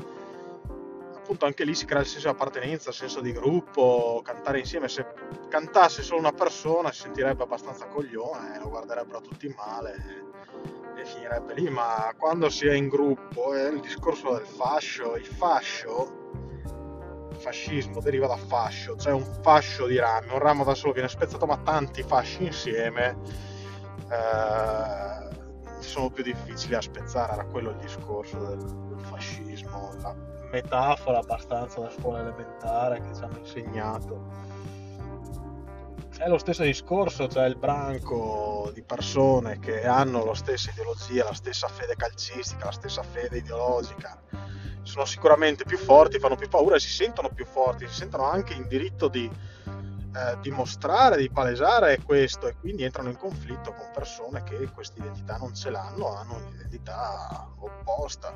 [1.33, 4.87] appunto anche lì si crea il senso di appartenenza, il senso di gruppo, cantare insieme,
[4.87, 5.05] se
[5.49, 10.31] cantasse solo una persona si sentirebbe abbastanza coglione, lo guarderebbero tutti male
[10.95, 15.25] e finirebbe lì, ma quando si è in gruppo è il discorso del fascio, il
[15.25, 16.61] fascio,
[17.39, 21.47] fascismo deriva da fascio, cioè un fascio di rami, un ramo da solo viene spezzato
[21.47, 23.17] ma tanti fasci insieme
[24.11, 25.22] eh,
[25.83, 30.15] sono più difficili a spezzare, era quello il discorso del, del fascismo, la
[30.51, 34.51] metafora abbastanza da scuola elementare che ci hanno insegnato.
[36.17, 41.33] È lo stesso discorso, cioè il branco di persone che hanno la stessa ideologia, la
[41.33, 44.21] stessa fede calcistica, la stessa fede ideologica,
[44.83, 48.53] sono sicuramente più forti, fanno più paura e si sentono più forti, si sentono anche
[48.53, 49.29] in diritto di
[50.15, 55.37] eh, dimostrare, di palesare questo e quindi entrano in conflitto con persone che questa identità
[55.37, 58.33] non ce l'hanno, hanno un'identità opposta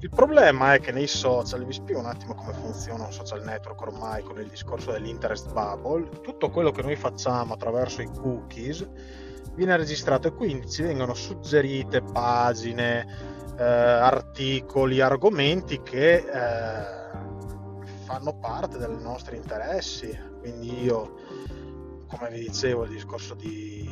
[0.00, 3.80] il problema è che nei social, vi spiego un attimo come funziona un social network
[3.80, 8.86] ormai con il discorso dell'interest bubble, tutto quello che noi facciamo attraverso i cookies
[9.54, 13.06] viene registrato e quindi ci vengono suggerite pagine,
[13.56, 16.84] eh, articoli, argomenti che eh,
[18.04, 20.32] fanno parte dei nostri interessi.
[20.44, 21.14] Quindi io,
[22.06, 23.88] come vi dicevo, il discorso di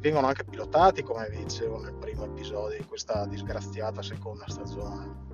[0.00, 5.26] vengono anche pilotati, come vi dicevo nel primo episodio di questa disgraziata seconda stagione.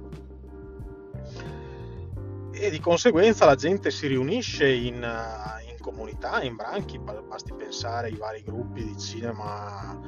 [2.51, 8.17] E di conseguenza la gente si riunisce in, in comunità, in branchi, basti pensare ai
[8.17, 9.99] vari gruppi di cinema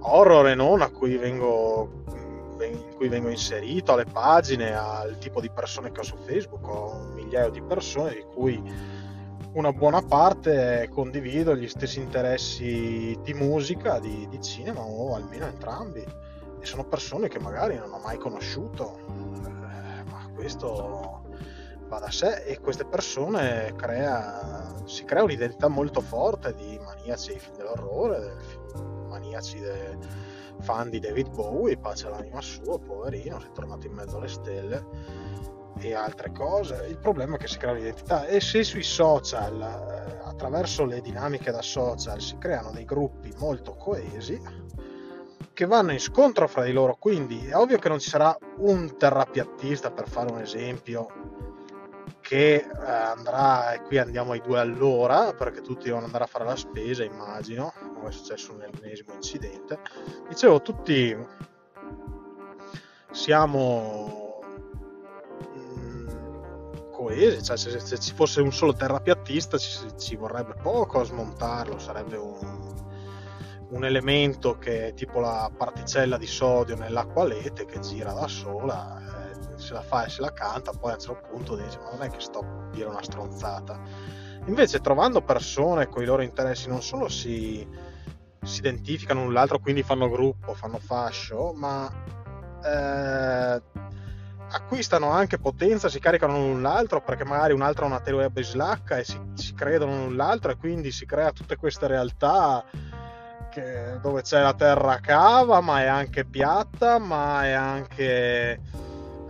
[0.00, 2.04] horror e non a cui vengo,
[2.60, 6.92] in cui vengo inserito, alle pagine, al tipo di persone che ho su Facebook, ho
[6.92, 9.00] un migliaio di persone di cui
[9.54, 16.00] una buona parte condivido gli stessi interessi di musica, di, di, cinema o almeno entrambi.
[16.00, 21.24] E sono persone che magari non ho mai conosciuto, eh, ma questo
[21.88, 27.38] va da sé e queste persone crea, si crea un'identità molto forte di maniaci dei
[27.38, 28.36] film dell'orrore,
[29.08, 29.98] maniaci de,
[30.60, 35.50] fan di David Bowie, pace all'anima sua, poverino, si è tornato in mezzo alle stelle
[35.78, 36.86] e altre cose.
[36.88, 41.50] Il problema è che si crea un'identità e se sui social, eh, attraverso le dinamiche
[41.50, 44.40] da social, si creano dei gruppi molto coesi
[45.52, 48.96] che vanno in scontro fra di loro, quindi è ovvio che non ci sarà un
[48.96, 51.08] terrapiattista, per fare un esempio,
[52.20, 56.44] che eh, andrà, e qui andiamo ai due all'ora, perché tutti devono andare a fare
[56.44, 59.78] la spesa, immagino, come è successo nell'ennesimo incidente.
[60.28, 61.14] Dicevo, tutti
[63.10, 64.21] siamo
[67.12, 71.78] coesi, cioè se, se, ci fosse un solo terrapiattista ci, ci vorrebbe poco a smontarlo,
[71.78, 72.74] sarebbe un,
[73.68, 79.30] un, elemento che è tipo la particella di sodio nell'acqua lete che gira da sola,
[79.30, 81.90] eh, se la fa e se la canta, poi a un certo punto dice ma
[81.90, 83.80] non è che sto a dire una stronzata.
[84.46, 87.66] Invece trovando persone con i loro interessi non solo si,
[88.42, 91.88] si identificano l'un l'altro, quindi fanno gruppo, fanno fascio, ma
[92.64, 93.62] eh,
[94.52, 98.98] acquistano anche potenza, si caricano l'un l'altro perché magari un altro ha una teoria slacca
[98.98, 102.64] e si, si credono l'un l'altro e quindi si crea tutte queste realtà
[103.50, 108.60] che, dove c'è la terra cava ma è anche piatta ma è anche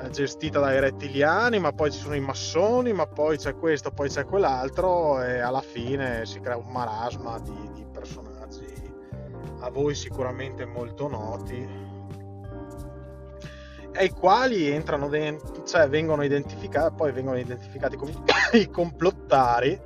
[0.01, 4.09] eh, gestita dai rettiliani ma poi ci sono i massoni ma poi c'è questo poi
[4.09, 8.33] c'è quell'altro e alla fine si crea un marasma di, di personaggi
[9.61, 11.92] a voi sicuramente molto noti
[13.95, 18.13] ai quali entrano dentro, cioè vengono identificati, poi vengono identificati come
[18.53, 19.79] i complottari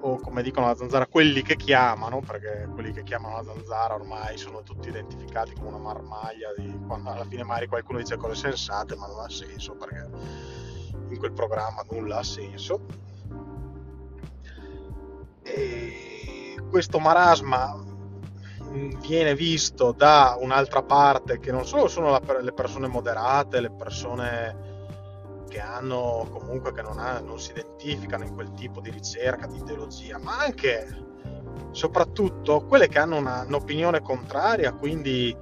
[0.00, 4.36] o come dicono la zanzara, quelli che chiamano, perché quelli che chiamano la zanzara ormai
[4.38, 8.94] sono tutti identificati come una marmaglia di quando alla fine magari qualcuno dice cose sensate,
[8.96, 10.08] ma non ha senso perché
[11.08, 12.80] in quel programma nulla ha senso.
[15.42, 17.87] E questo marasma
[18.70, 24.66] viene visto da un'altra parte che non solo sono le persone moderate, le persone
[25.48, 29.58] che hanno comunque che non, ha, non si identificano in quel tipo di ricerca, di
[29.58, 31.06] ideologia, ma anche
[31.70, 35.34] soprattutto quelle che hanno una, un'opinione contraria, quindi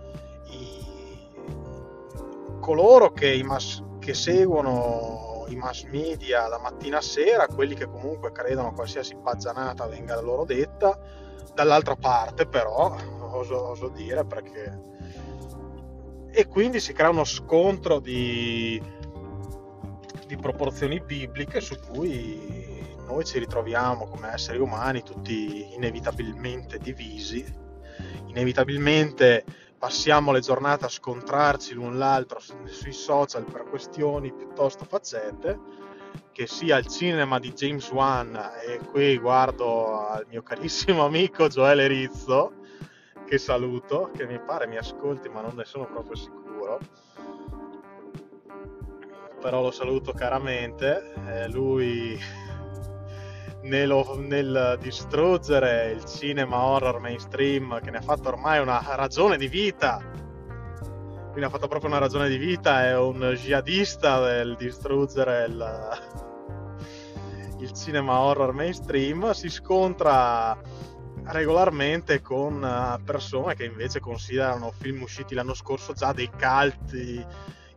[0.47, 0.85] i,
[2.61, 7.87] coloro che, i mass, che seguono i mass media la mattina a sera, quelli che
[7.87, 10.99] comunque credono qualsiasi paggianata venga loro detta,
[11.55, 12.95] dall'altra parte però,
[13.37, 14.95] oso, oso dire, perché...
[16.30, 18.80] E quindi si crea uno scontro di,
[20.26, 27.45] di proporzioni bibliche su cui noi ci ritroviamo come esseri umani tutti inevitabilmente divisi,
[28.26, 29.45] inevitabilmente
[29.78, 35.59] passiamo le giornate a scontrarci l'un l'altro sui social per questioni piuttosto faccette,
[36.32, 38.34] che sia il cinema di James Wan
[38.66, 42.55] e qui guardo al mio carissimo amico Joele Rizzo,
[43.27, 46.79] che saluto, che mi pare mi ascolti ma non ne sono proprio sicuro
[49.47, 51.12] però lo saluto caramente.
[51.24, 52.18] Eh, lui
[53.62, 59.47] nello, nel distruggere il cinema horror mainstream che ne ha fatto ormai una ragione di
[59.47, 60.03] vita.
[61.31, 65.91] Quindi ha fatto proprio una ragione di vita, è un jihadista del distruggere il,
[67.61, 70.59] il cinema horror mainstream, si scontra
[71.24, 77.24] regolarmente con eh, persone che invece considerano film usciti l'anno scorso già dei calti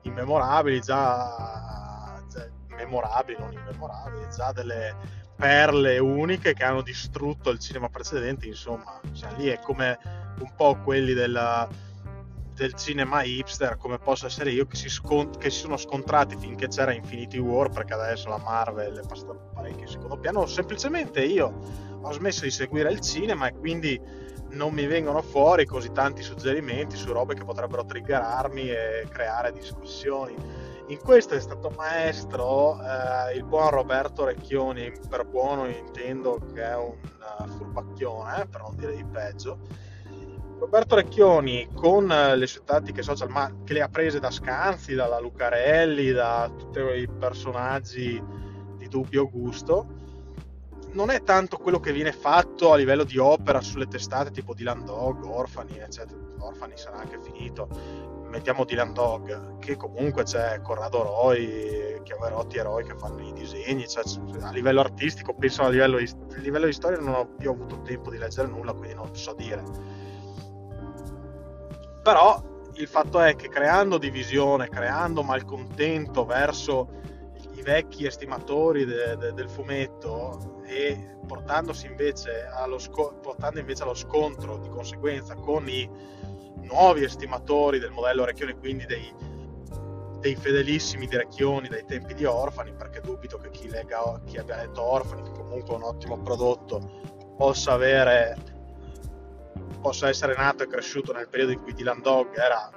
[0.04, 4.96] immemorabili, già, già memorabili, non immemorabili, già delle
[5.36, 9.98] perle uniche che hanno distrutto il cinema precedente, insomma, cioè, lì è come
[10.40, 11.68] un po' quelli della,
[12.54, 16.68] del cinema hipster, come posso essere io, che si, scont- che si sono scontrati finché
[16.68, 21.88] c'era Infinity War, perché adesso la Marvel è passata parecchio in secondo piano, semplicemente io
[22.02, 24.00] ho smesso di seguire il cinema e quindi
[24.52, 30.36] non mi vengono fuori così tanti suggerimenti su robe che potrebbero triggerarmi e creare discussioni.
[30.88, 36.76] In questo è stato maestro eh, il buon Roberto Recchioni, per buono intendo che è
[36.76, 39.60] un uh, furbacchione, per non dire di peggio.
[40.58, 44.96] Roberto Recchioni con uh, le sue tattiche social, ma che le ha prese da Scanzi,
[44.96, 48.22] dalla Lucarelli, da tutti i personaggi
[48.76, 49.86] di dubbio gusto,
[50.92, 54.86] non è tanto quello che viene fatto a livello di opera sulle testate tipo Dylan
[54.86, 56.20] Dog, Orfani, eccetera.
[56.40, 57.68] Orfani sarà anche finito.
[58.30, 63.88] Mettiamo Dylan Dog, che comunque c'è Corrado Roy, Chiavarotti e Roy che fanno i disegni.
[63.88, 64.04] Cioè,
[64.42, 68.10] a livello artistico, penso a livello, a livello di storia non ho più avuto tempo
[68.10, 69.64] di leggere nulla, quindi non so dire.
[72.02, 72.42] Però
[72.74, 76.98] il fatto è che creando divisione, creando malcontento verso
[77.60, 83.94] i vecchi estimatori de, de, del fumetto e portandosi invece allo, sco- portando invece allo
[83.94, 85.90] scontro di conseguenza con i
[86.62, 89.14] nuovi estimatori del modello Recchioni, quindi dei,
[90.20, 94.58] dei fedelissimi di Recchioni dai tempi di Orfani, perché dubito che chi, lega, chi abbia
[94.58, 98.58] letto Orfani, che comunque è un ottimo prodotto, possa avere
[99.82, 102.70] possa essere nato e cresciuto nel periodo in cui Dylan Dog era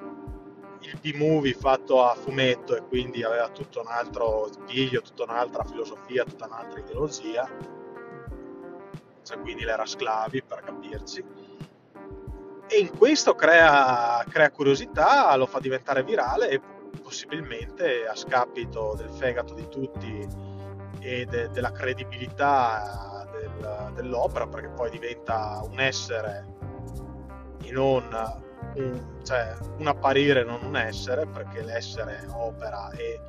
[0.83, 6.25] il B-movie fatto a fumetto e quindi aveva tutto un altro piglio, tutta un'altra filosofia,
[6.25, 7.49] tutta un'altra ideologia.
[9.23, 11.25] Cioè, quindi l'era sclavi per capirci.
[12.67, 16.61] E in questo crea, crea curiosità, lo fa diventare virale e
[17.03, 20.27] possibilmente a scapito del fegato di tutti
[21.01, 26.47] e de, della credibilità del, dell'opera, perché poi diventa un essere
[27.63, 28.09] e non
[28.75, 33.21] un, cioè, un apparire, non un essere, perché l'essere opera e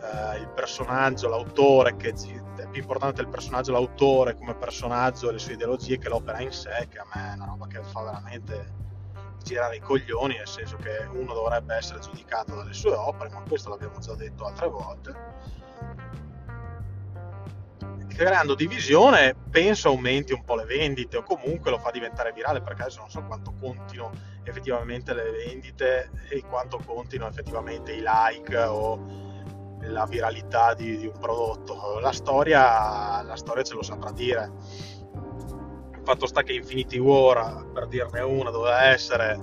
[0.00, 5.38] eh, il personaggio, l'autore, che è più importante il personaggio, l'autore come personaggio e le
[5.38, 8.86] sue ideologie che l'opera in sé, che a me è una roba che fa veramente
[9.42, 13.70] girare i coglioni, nel senso che uno dovrebbe essere giudicato dalle sue opere, ma questo
[13.70, 15.16] l'abbiamo già detto altre volte.
[18.08, 22.82] Creando divisione penso aumenti un po' le vendite o comunque lo fa diventare virale perché
[22.82, 24.10] adesso non so quanto contino
[24.48, 29.26] effettivamente le vendite e quanto contino effettivamente i like o
[29.82, 31.98] la viralità di, di un prodotto.
[32.00, 34.50] La storia, la storia ce lo saprà dire.
[35.94, 39.38] Il fatto sta che Infinity War, per dirne una, doveva essere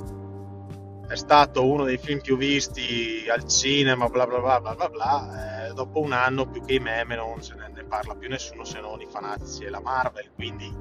[1.08, 5.68] è stato uno dei film più visti al cinema, bla bla bla bla bla bla.
[5.68, 8.64] Eh, dopo un anno più che i meme non se ne, ne parla più nessuno
[8.64, 10.74] se non i fanatici e la Marvel, quindi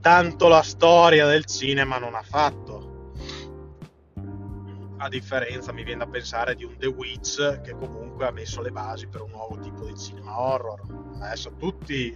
[0.00, 2.89] tanto la storia del cinema non ha fatto.
[5.02, 8.70] A differenza, mi viene da pensare, di un The Witch che comunque ha messo le
[8.70, 10.82] basi per un nuovo tipo di cinema horror.
[11.22, 12.14] Adesso tutti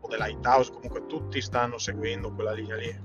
[0.00, 3.00] o The Lighthouse, comunque tutti stanno seguendo quella linea lì.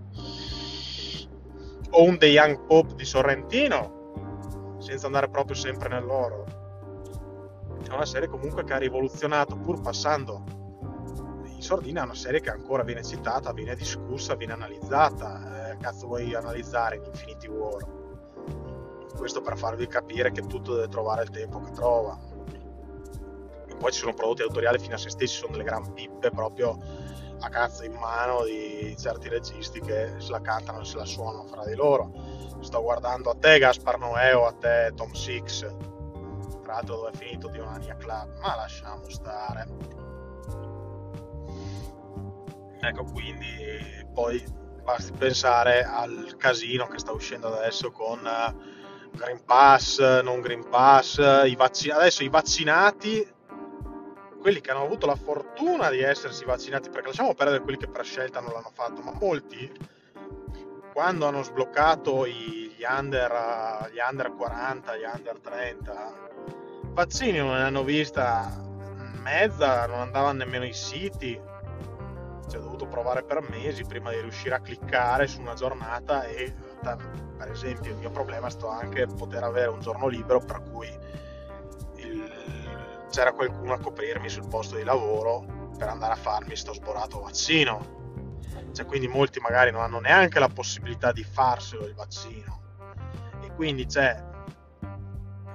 [1.91, 6.43] O un The Young Pope di Sorrentino, senza andare proprio sempre nell'oro.
[7.87, 10.43] È una serie comunque che ha rivoluzionato, pur passando
[11.45, 15.71] in sordina, è una serie che ancora viene citata, viene discussa, viene analizzata.
[15.71, 17.98] Eh, cazzo vuoi analizzare in Infinity War?
[19.20, 22.17] Questo per farvi capire che tutto deve trovare il tempo che trova
[23.80, 26.78] poi ci sono prodotti autoriali fino a se stessi, sono delle gran pippe proprio
[27.39, 31.47] a cazzo in mano di certi registi che se la cantano e se la suonano
[31.47, 32.11] fra di loro.
[32.59, 35.59] Sto guardando a te Gaspar Noè o a te Tom Six,
[36.61, 39.67] tra l'altro dove è finito di Onania Club, ma lasciamo stare.
[42.82, 44.43] Ecco, quindi poi
[44.84, 48.78] basti pensare al casino che sta uscendo adesso con eh,
[49.12, 53.38] Green Pass, non Green Pass, i vaccin- adesso i vaccinati
[54.39, 58.05] quelli che hanno avuto la fortuna di essersi vaccinati, perché lasciamo perdere quelli che per
[58.05, 59.70] scelta non l'hanno fatto, ma molti,
[60.93, 66.14] quando hanno sbloccato gli under, gli under 40, gli under 30,
[66.93, 68.68] vaccini non ne hanno vista
[69.22, 71.39] mezza, non andavano nemmeno i siti,
[72.49, 76.53] ci ho dovuto provare per mesi prima di riuscire a cliccare su una giornata e
[76.80, 80.89] per esempio il mio problema è stato anche poter avere un giorno libero per cui
[83.09, 87.97] c'era qualcuno a coprirmi sul posto di lavoro per andare a farmi sto sborato vaccino.
[88.71, 92.61] Cioè, quindi molti magari non hanno neanche la possibilità di farselo il vaccino.
[93.41, 94.27] E quindi c'è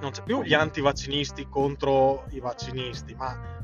[0.01, 3.54] non c'è più gli antivaccinisti contro i vaccinisti, ma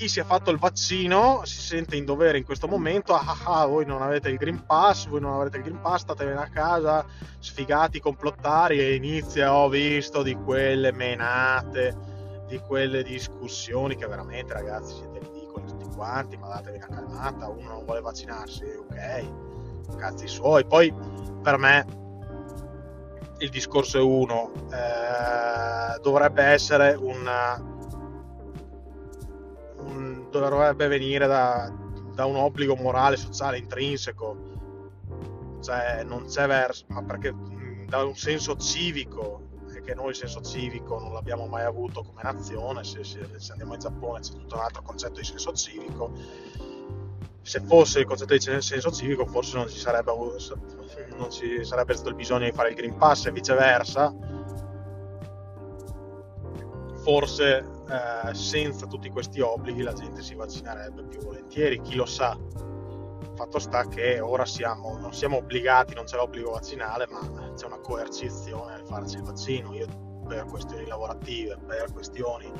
[0.00, 3.60] chi si è fatto il vaccino si sente in dovere in questo momento, ah, ah,
[3.60, 6.48] ah voi non avete il Green Pass, voi non avete il Green Pass, statevene a
[6.48, 7.04] casa,
[7.38, 11.94] sfigati, complottari e inizia, ho visto di quelle menate
[12.46, 17.68] di quelle discussioni che veramente ragazzi siete ridicoli tutti quanti, ma datevi una calmata, uno
[17.68, 20.64] non vuole vaccinarsi, ok, cazzi suoi.
[20.64, 20.94] Poi
[21.42, 21.84] per me
[23.40, 27.68] il discorso è uno, eh, dovrebbe essere un,
[30.30, 31.72] dovrebbe venire da,
[32.14, 34.48] da un obbligo morale, sociale, intrinseco,
[35.62, 37.34] cioè non c'è verso, ma perché
[37.86, 39.48] da un senso civico
[39.90, 43.74] perché noi il senso civico non l'abbiamo mai avuto come nazione, se, se, se andiamo
[43.74, 46.12] in Giappone c'è tutto un altro concetto di senso civico,
[47.40, 50.12] se fosse il concetto di senso civico forse non ci sarebbe,
[51.16, 54.14] non ci sarebbe stato il bisogno di fare il Green Pass e viceversa,
[57.02, 62.36] forse eh, senza tutti questi obblighi la gente si vaccinerebbe più volentieri, chi lo sa
[63.40, 67.78] fatto sta che ora siamo, non siamo obbligati, non c'è l'obbligo vaccinale, ma c'è una
[67.78, 69.74] coercizione nel farci il vaccino.
[69.74, 69.86] Io
[70.28, 72.52] per questioni lavorative, per questioni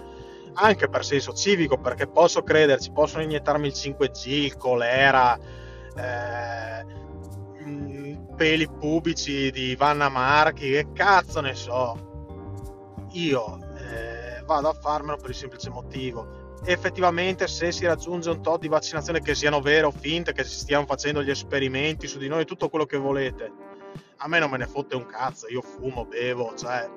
[0.54, 5.38] anche per senso civico, perché posso crederci, possono iniettarmi il 5G, il colera,
[5.96, 6.84] eh,
[7.62, 12.08] mm, peli pubici di Vanna Marchi, che cazzo ne so.
[13.12, 13.58] Io
[14.50, 19.20] vado a farmelo per il semplice motivo effettivamente se si raggiunge un tot di vaccinazione
[19.20, 22.68] che siano vere o finte, che si stiano facendo gli esperimenti su di noi, tutto
[22.68, 23.50] quello che volete.
[24.16, 26.88] A me non me ne fotte un cazzo, io fumo, bevo, cioè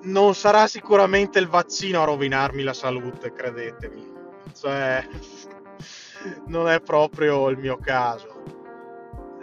[0.00, 4.12] non sarà sicuramente il vaccino a rovinarmi la salute, credetemi.
[4.58, 5.06] Cioè
[6.46, 8.36] non è proprio il mio caso.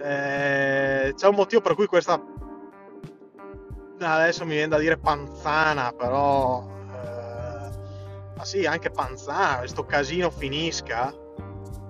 [0.01, 2.21] Eh, c'è un motivo per cui questa
[3.99, 6.73] adesso mi viene da dire panzana, però
[8.35, 11.13] ma sì, anche Panzana, questo casino finisca,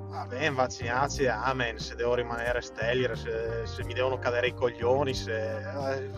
[0.10, 5.14] va bene, vaccinarsi, amen, se devo rimanere sterile, se, se, mi devono cadere i coglioni,
[5.14, 5.58] se...
[5.58, 6.10] Eh,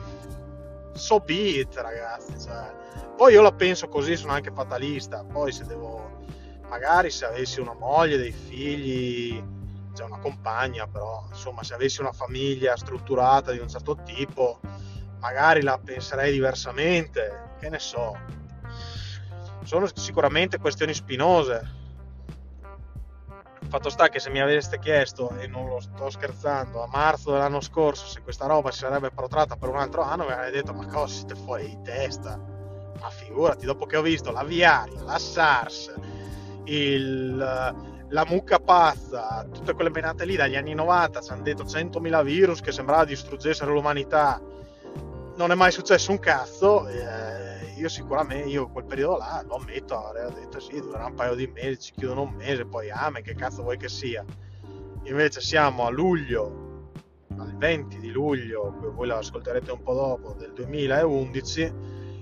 [0.93, 2.75] so be it, ragazzi, cioè.
[3.15, 6.15] Poi io la penso così, sono anche fatalista, poi se devo...
[6.67, 9.41] Magari se avessi una moglie, dei figli,
[9.93, 14.59] c'è una compagna, però insomma se avessi una famiglia strutturata di un certo tipo,
[15.28, 18.17] magari la penserei diversamente, che ne so,
[19.63, 21.75] sono sicuramente questioni spinose.
[23.67, 27.59] Fatto sta che se mi aveste chiesto, e non lo sto scherzando, a marzo dell'anno
[27.59, 30.86] scorso se questa roba si sarebbe protratta per un altro anno, mi avrei detto: Ma
[30.86, 32.39] cosa siete fuori di testa?
[33.01, 35.93] Ma figurati, dopo che ho visto la viaria, la SARS,
[36.63, 42.23] il, la mucca pazza, tutte quelle menate lì dagli anni 90, ci hanno detto 100.000
[42.23, 44.41] virus che sembrava distruggessero l'umanità.
[45.38, 46.88] Non è mai successo un cazzo.
[46.88, 51.35] Eh, io sicuramente, io quel periodo là, lo ammetto, avrei detto sì, durerà un paio
[51.35, 54.25] di mesi, ci chiudono un mese, poi amen, che cazzo vuoi che sia.
[55.03, 56.89] Invece siamo a luglio,
[57.38, 61.73] al 20 di luglio, voi la ascolterete un po' dopo, del 2011,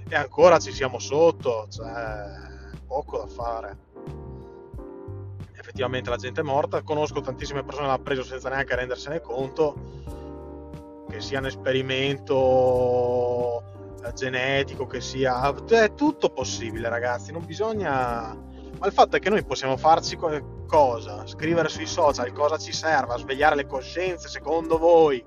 [0.10, 2.44] e ancora ci siamo sotto, cioè
[2.86, 3.78] poco da fare.
[5.54, 6.82] effettivamente la gente è morta.
[6.84, 10.04] Conosco tantissime persone che l'hanno preso senza neanche rendersene conto,
[11.16, 12.34] che sia un esperimento
[14.04, 15.56] eh, genetico, che sia...
[15.66, 18.38] È tutto possibile ragazzi, non bisogna...
[18.78, 20.18] Ma il fatto è che noi possiamo farci
[20.68, 21.26] cosa?
[21.26, 25.24] Scrivere sui social cosa ci serve, a svegliare le coscienze secondo voi?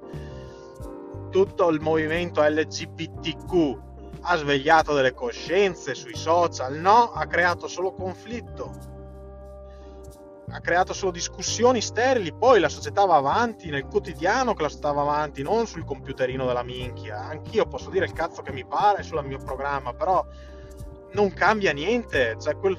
[1.30, 3.78] Tutto il movimento LGBTQ
[4.20, 6.74] ha svegliato delle coscienze sui social?
[6.74, 8.96] No, ha creato solo conflitto
[10.50, 14.92] ha creato solo discussioni sterili, poi la società va avanti nel quotidiano che la società
[14.92, 17.18] va avanti, non sul computerino della minchia.
[17.20, 20.24] Anch'io posso dire il cazzo che mi pare sul mio programma, però
[21.12, 22.36] non cambia niente.
[22.40, 22.76] Cioè, quel,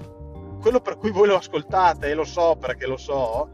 [0.60, 3.50] quello per cui voi lo ascoltate, e lo so perché lo so,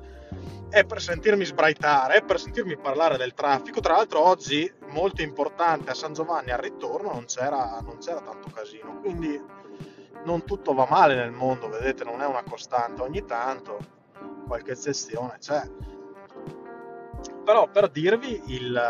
[0.69, 3.81] è per sentirmi sbraitare, è per sentirmi parlare del traffico.
[3.81, 8.49] Tra l'altro oggi, molto importante, a San Giovanni al ritorno non c'era, non c'era tanto
[8.49, 9.41] casino, quindi
[10.23, 14.03] non tutto va male nel mondo, vedete, non è una costante, ogni tanto
[14.45, 15.67] qualche eccezione c'è.
[17.43, 18.81] Però per dirvi, il,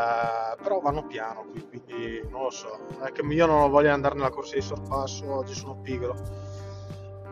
[0.62, 2.80] però vanno piano qui, quindi non lo so.
[3.04, 6.16] È che io non di andare nella corsia di sorpasso, oggi sono pigro.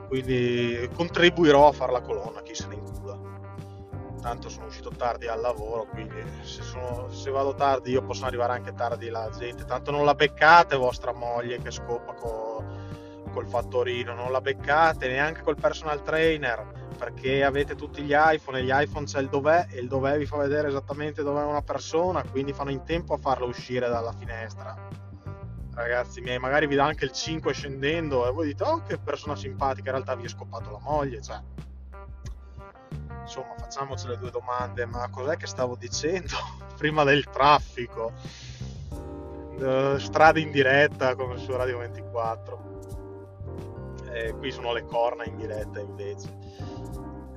[0.07, 3.17] Quindi contribuirò a fare la colonna, chi se ne incula.
[4.21, 8.53] Tanto sono uscito tardi al lavoro, quindi se, sono, se vado tardi io posso arrivare
[8.53, 9.63] anche tardi la gente.
[9.63, 12.82] Tanto non la beccate vostra moglie che scopa con,
[13.34, 18.63] col fattorino, non la beccate neanche col personal trainer perché avete tutti gli iPhone e
[18.63, 22.23] gli iPhone c'è il dov'è e il dov'è vi fa vedere esattamente dov'è una persona,
[22.23, 24.73] quindi fanno in tempo a farlo uscire dalla finestra.
[25.73, 29.36] Ragazzi miei, magari vi dà anche il 5 scendendo e voi dite "Oh, che persona
[29.36, 31.41] simpatica", in realtà vi è scoppato la moglie, cioè
[33.23, 36.36] Insomma, facciamoci le due domande, ma cos'è che stavo dicendo
[36.77, 38.11] prima del traffico?
[39.57, 42.72] Uh, strade in diretta come su Radio 24.
[44.14, 46.30] E qui sono le corna in diretta invece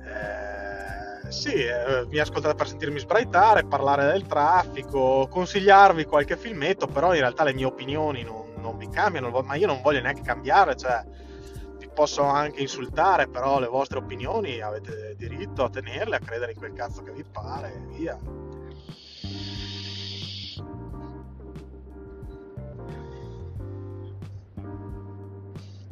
[0.07, 7.13] eh, sì, eh, mi ascoltate per sentirmi sbraitare, parlare del traffico, consigliarvi qualche filmetto, però
[7.13, 10.75] in realtà le mie opinioni non, non vi cambiano, ma io non voglio neanche cambiare,
[10.77, 11.03] cioè
[11.77, 16.57] vi posso anche insultare, però le vostre opinioni avete diritto a tenerle, a credere in
[16.57, 18.17] quel cazzo che vi pare e via.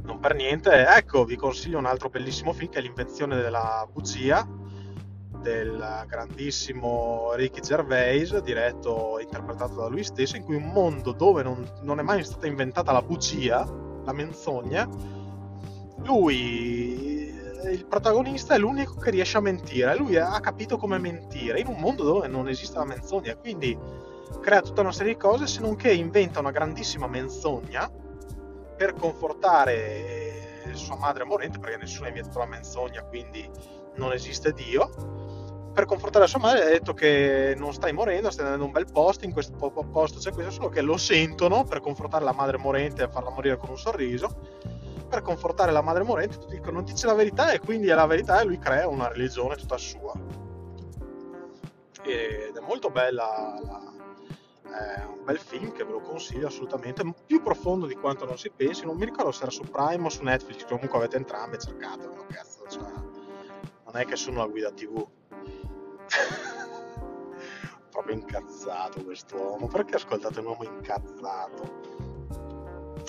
[0.05, 0.85] Non per niente.
[0.87, 4.47] Ecco, vi consiglio un altro bellissimo film che è L'invenzione della bugia
[5.45, 11.43] del grandissimo Ricky Gervais, diretto e interpretato da lui stesso, in cui un mondo dove
[11.43, 13.63] non, non è mai stata inventata la bugia,
[14.03, 14.89] la menzogna,
[16.03, 17.31] lui,
[17.71, 19.95] il protagonista, è l'unico che riesce a mentire.
[19.95, 23.77] Lui ha capito come mentire in un mondo dove non esiste la menzogna, quindi
[24.41, 27.87] crea tutta una serie di cose, se non che inventa una grandissima menzogna
[28.75, 30.25] per confortare
[30.73, 33.49] sua madre morente, perché nessuno ha inventato la menzogna, quindi
[33.95, 35.23] non esiste Dio.
[35.73, 39.25] Per confortare sua madre ha detto che non stai morendo, stai andando un bel posto,
[39.25, 43.09] in questo posto c'è questo, solo che lo sentono per confortare la madre morente e
[43.09, 44.63] farla morire con un sorriso.
[45.09, 48.05] Per confortare la madre morente ti dicono non dice la verità e quindi è la
[48.05, 50.13] verità e lui crea una religione tutta sua.
[52.03, 53.94] Ed è molto bella la,
[54.71, 58.51] è un bel film che ve lo consiglio assolutamente, più profondo di quanto non si
[58.55, 62.25] pensi, non mi ricordo se era su Prime o su Netflix, comunque avete entrambe, cercatevelo,
[62.27, 65.07] cazzo, cioè, non è che sono la guida tv.
[67.89, 71.83] Proprio incazzato quest'uomo, perché ascoltate un uomo incazzato?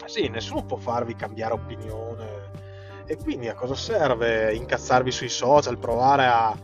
[0.05, 2.45] Sì, nessuno può farvi cambiare opinione.
[3.07, 6.57] E quindi a cosa serve incazzarvi sui social, provare a,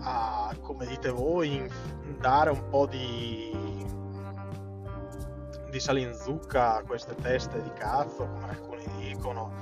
[0.00, 1.68] a come dite voi,
[2.18, 3.69] dare un po' di
[5.70, 9.52] di sale in zucca a queste teste di cazzo, come alcuni dicono,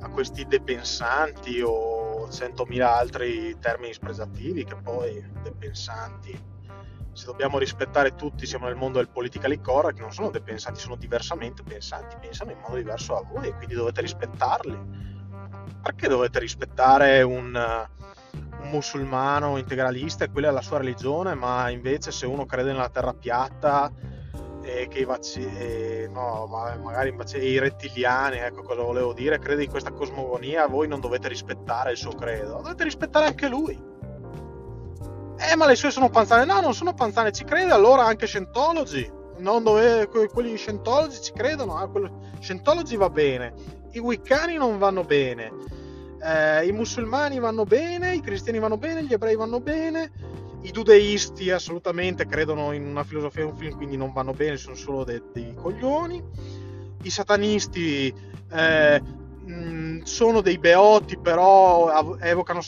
[0.00, 6.50] a questi depensanti o centomila altri termini spregiativi che poi depensanti
[7.12, 11.62] se dobbiamo rispettare tutti, siamo nel mondo del politically correct, non sono depensanti, sono diversamente
[11.62, 15.10] pensanti, pensano in modo diverso da voi e quindi dovete rispettarli.
[15.82, 22.12] Perché dovete rispettare un, un musulmano integralista e quella è la sua religione, ma invece
[22.12, 23.92] se uno crede nella terra piatta
[24.62, 29.70] e che i vaccini, no, ma magari i rettiliani, ecco cosa volevo dire, crede in
[29.70, 33.90] questa cosmogonia, voi non dovete rispettare il suo credo, dovete rispettare anche lui.
[35.38, 36.44] Eh, ma le sue sono panzane.
[36.44, 39.10] No, non sono panzane, ci crede allora anche Scientology.
[39.38, 43.52] Non dove, quelli Scientology ci credono, ah, quello, Scientology va bene,
[43.92, 45.50] i Wiccani non vanno bene,
[46.22, 50.12] eh, i musulmani vanno bene, i cristiani vanno bene, gli ebrei vanno bene
[50.62, 54.76] i dudeisti assolutamente credono in una filosofia e un film, quindi non vanno bene, sono
[54.76, 56.22] solo de- dei coglioni.
[57.02, 58.14] I satanisti
[58.52, 62.60] eh, mh, sono dei beoti, però evocano,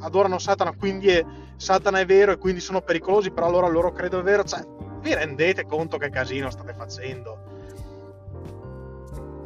[0.00, 1.24] adorano Satana, quindi è,
[1.56, 4.44] Satana è vero e quindi sono pericolosi, però allora loro credo è vero.
[4.44, 4.62] Cioè,
[5.00, 7.38] vi rendete conto che casino state facendo?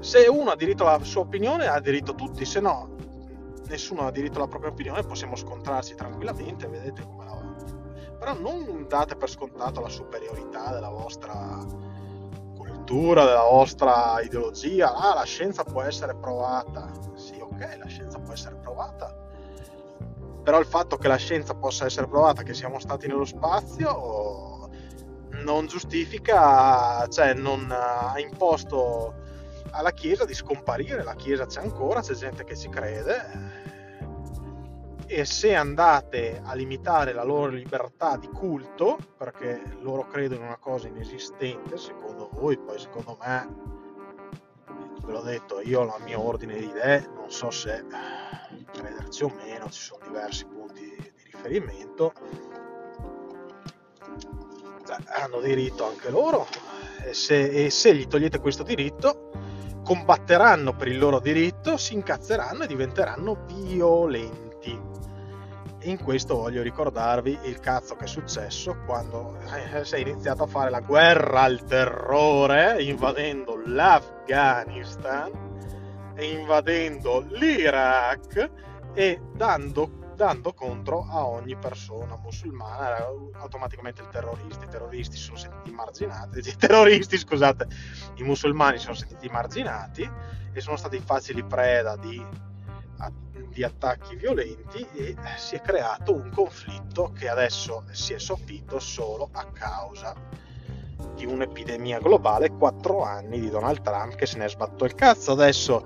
[0.00, 2.96] Se uno ha diritto alla sua opinione, ha diritto tutti, se no,
[3.68, 7.33] nessuno ha diritto alla propria opinione, possiamo scontrarci tranquillamente, vedete come la.
[8.24, 11.58] Però non date per scontato la superiorità della vostra
[12.56, 14.94] cultura, della vostra ideologia.
[14.94, 16.90] Ah, la scienza può essere provata.
[17.16, 19.14] Sì, ok, la scienza può essere provata.
[20.42, 24.70] Però il fatto che la scienza possa essere provata, che siamo stati nello spazio,
[25.44, 29.16] non giustifica, cioè non ha imposto
[29.72, 31.02] alla Chiesa di scomparire.
[31.02, 33.63] La Chiesa c'è ancora, c'è gente che ci crede.
[35.06, 40.56] E se andate a limitare la loro libertà di culto, perché loro credono in una
[40.56, 43.48] cosa inesistente, secondo voi, poi secondo me,
[45.04, 47.84] ve l'ho detto, io ho il mio ordine di idee, non so se
[48.72, 52.12] crederci o meno, ci sono diversi punti di riferimento.
[54.86, 56.46] Cioè, hanno diritto anche loro
[57.02, 59.30] e se, e se gli togliete questo diritto
[59.82, 64.43] combatteranno per il loro diritto, si incazzeranno e diventeranno violenti.
[65.84, 70.46] In questo voglio ricordarvi il cazzo che è successo quando eh, si è iniziato a
[70.46, 75.30] fare la guerra al terrore invadendo l'Afghanistan
[76.14, 78.50] e invadendo l'Iraq
[78.94, 82.98] e dando dando contro a ogni persona musulmana,
[83.32, 87.66] automaticamente i terroristi, i terroristi sono sentiti marginati, i terroristi, scusate,
[88.14, 90.08] i musulmani sono sentiti marginati
[90.52, 92.24] e sono stati facili preda di,
[93.54, 99.28] di attacchi violenti e si è creato un conflitto che adesso si è soffitto solo
[99.32, 100.14] a causa
[101.14, 105.32] di un'epidemia globale, quattro anni di Donald Trump che se ne è sbatto il cazzo.
[105.32, 105.82] Adesso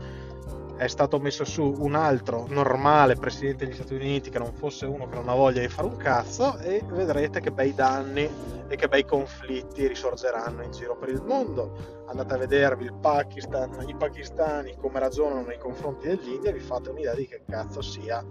[0.78, 5.08] è stato messo su un altro normale presidente degli Stati Uniti che non fosse uno
[5.08, 8.30] che non ha voglia di fare un cazzo e vedrete che bei danni
[8.68, 12.04] e che bei conflitti risorgeranno in giro per il mondo.
[12.06, 17.14] Andate a vedervi il Pakistan, i pakistani come ragionano nei confronti dell'India, vi fate un'idea
[17.14, 18.24] di che cazzo sia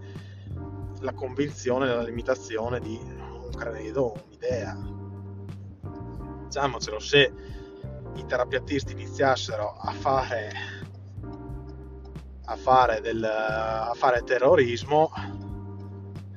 [1.01, 4.77] la convinzione della limitazione di un credo, un'idea.
[6.45, 7.33] Diciamocelo, se
[8.15, 10.76] i terapiatisti iniziassero a fare
[12.49, 15.11] a fare, del, a fare terrorismo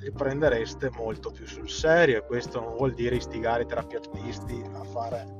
[0.00, 4.84] li prendereste molto più sul serio e questo non vuol dire istigare i terapeutisti a
[4.84, 5.38] fare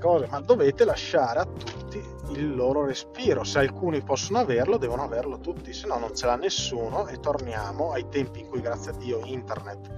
[0.00, 3.44] cose, ma dovete lasciare a tutti il loro respiro.
[3.44, 7.92] Se alcuni possono averlo, devono averlo tutti, se no non ce l'ha nessuno e torniamo
[7.92, 9.90] ai tempi in cui, grazie a Dio, internet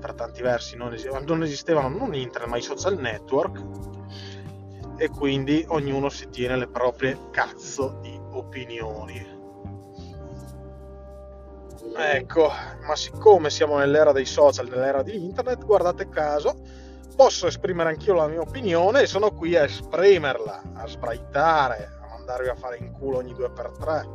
[0.00, 3.62] per tanti versi non esistevano, non esistevano non internet, ma i social network
[4.96, 9.33] e quindi ognuno si tiene le proprie cazzo di opinioni.
[11.96, 12.50] Ecco,
[12.86, 16.56] ma siccome siamo nell'era dei social, nell'era di internet, guardate caso,
[17.14, 22.48] posso esprimere anch'io la mia opinione e sono qui a esprimerla, a sbraitare, a mandarvi
[22.48, 24.08] a fare in culo ogni due per tre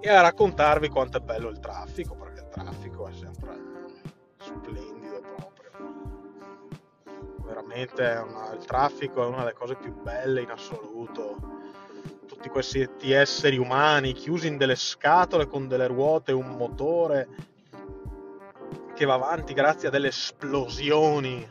[0.00, 3.58] e a raccontarvi quanto è bello il traffico, perché il traffico è sempre
[4.38, 5.70] splendido proprio.
[7.44, 11.59] Veramente una, il traffico è una delle cose più belle in assoluto
[12.40, 17.28] tutti questi esseri umani chiusi in delle scatole con delle ruote un motore
[18.94, 21.46] che va avanti grazie a delle esplosioni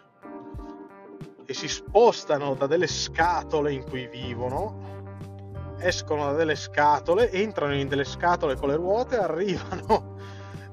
[1.45, 7.87] e si spostano da delle scatole in cui vivono, escono da delle scatole, entrano in
[7.87, 10.15] delle scatole con le ruote, arrivano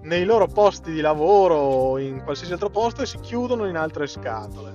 [0.05, 4.07] nei loro posti di lavoro o in qualsiasi altro posto e si chiudono in altre
[4.07, 4.73] scatole.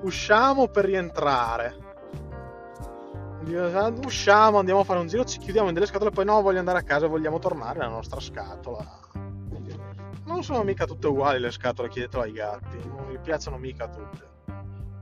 [0.00, 1.87] Usciamo per rientrare
[4.04, 6.78] usciamo, andiamo a fare un giro, ci chiudiamo in delle scatole, poi no, voglio andare
[6.78, 9.00] a casa, vogliamo tornare nella nostra scatola.
[10.24, 14.26] Non sono mica tutte uguali le scatole, chiedetelo ai gatti, non mi piacciono mica tutte.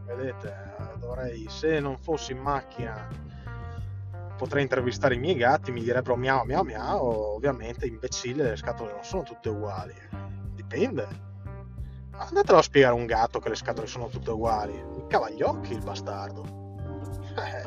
[0.05, 3.09] Vedete, dovrei, se non fossi in macchina,
[4.36, 9.03] potrei intervistare i miei gatti, mi direbbero miau miau miau, ovviamente imbecille, le scatole non
[9.03, 9.94] sono tutte uguali.
[10.55, 11.24] Dipende.
[12.12, 14.80] Andatelo a spiegare a un gatto che le scatole sono tutte uguali.
[15.09, 16.44] Cava gli occhi il bastardo.
[17.36, 17.66] Eh.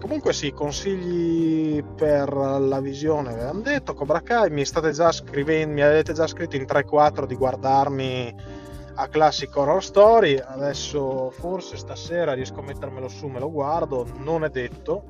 [0.00, 5.82] Comunque sì, consigli per la visione, avevamo detto, Cobra Kai, mi state già scrivendo, mi
[5.82, 8.34] avete già scritto in 3-4 di guardarmi
[8.94, 14.42] a Classic Horror Story, adesso forse stasera riesco a mettermelo su, me lo guardo, non
[14.42, 15.04] è detto,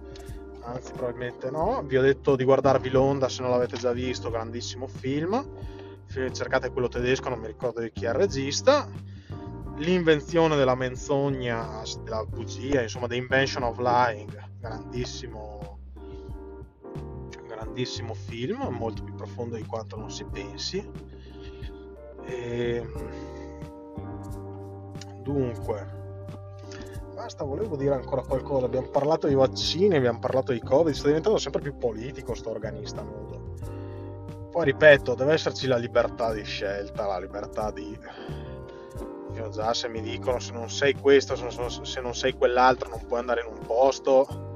[0.64, 4.86] anzi probabilmente no, vi ho detto di guardarvi l'onda se non l'avete già visto, grandissimo
[4.88, 5.42] film,
[6.08, 8.88] cercate quello tedesco, non mi ricordo di chi è il regista,
[9.76, 15.78] l'invenzione della menzogna, della bugia, insomma, The Invention of Lying, grandissimo
[17.60, 20.88] grandissimo film, molto più profondo di quanto non si pensi.
[22.24, 22.88] E...
[25.22, 25.86] Dunque,
[27.14, 28.66] basta, volevo dire ancora qualcosa.
[28.66, 33.02] Abbiamo parlato di vaccini, abbiamo parlato di Covid, sta diventando sempre più politico sto organista
[33.02, 33.54] nudo.
[34.50, 37.98] Poi ripeto, deve esserci la libertà di scelta, la libertà di...
[39.34, 43.20] Io già se mi dicono se non sei questo, se non sei quell'altro, non puoi
[43.20, 44.49] andare in un posto,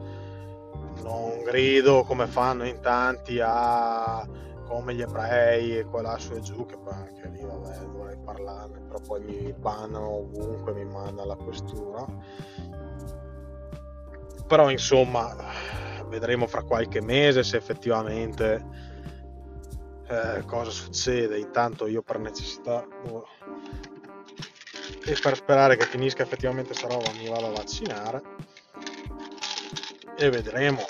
[1.04, 4.26] non grido come fanno in tanti a
[4.66, 8.80] come gli ebrei e qua su e giù, che poi anche lì vabbè dovrei parlarne,
[8.80, 12.06] però poi mi bannano ovunque, mi manda alla questura.
[14.46, 15.36] Però insomma,
[16.08, 18.64] vedremo fra qualche mese se effettivamente
[20.08, 21.38] eh, cosa succede.
[21.38, 23.26] Intanto io per necessità boh,
[25.04, 28.22] e per sperare che finisca effettivamente sta roba mi vado a vaccinare
[30.16, 30.84] e vedremo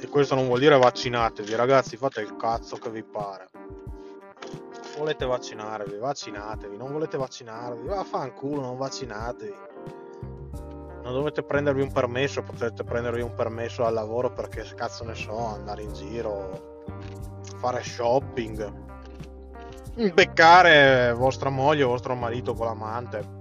[0.00, 3.48] e questo non vuol dire vaccinatevi, ragazzi, fate il cazzo che vi pare.
[4.96, 9.54] Volete vaccinarvi, vaccinatevi, non volete vaccinarvi, vaffanculo, non vaccinatevi.
[11.02, 15.36] Non dovete prendervi un permesso, potete prendervi un permesso al lavoro perché cazzo ne so,
[15.36, 16.84] andare in giro,
[17.56, 18.72] fare shopping,
[20.12, 23.36] beccare vostra moglie vostro marito con l'amante.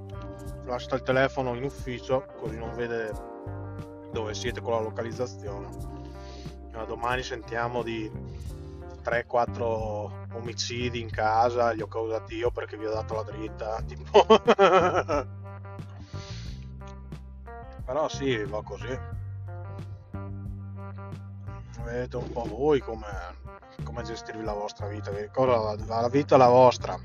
[0.66, 3.27] Lasciate il telefono in ufficio così non vede
[4.12, 6.06] dove siete con la localizzazione
[6.86, 8.10] domani sentiamo di
[9.04, 14.26] 3-4 omicidi in casa, li ho causati io perché vi ho dato la dritta, tipo...
[17.86, 19.00] Però sì, va così.
[21.84, 23.08] Vedete un po' voi come,
[23.84, 25.10] come gestirvi la vostra vita.
[25.32, 27.00] Cosa, la vita è la vostra.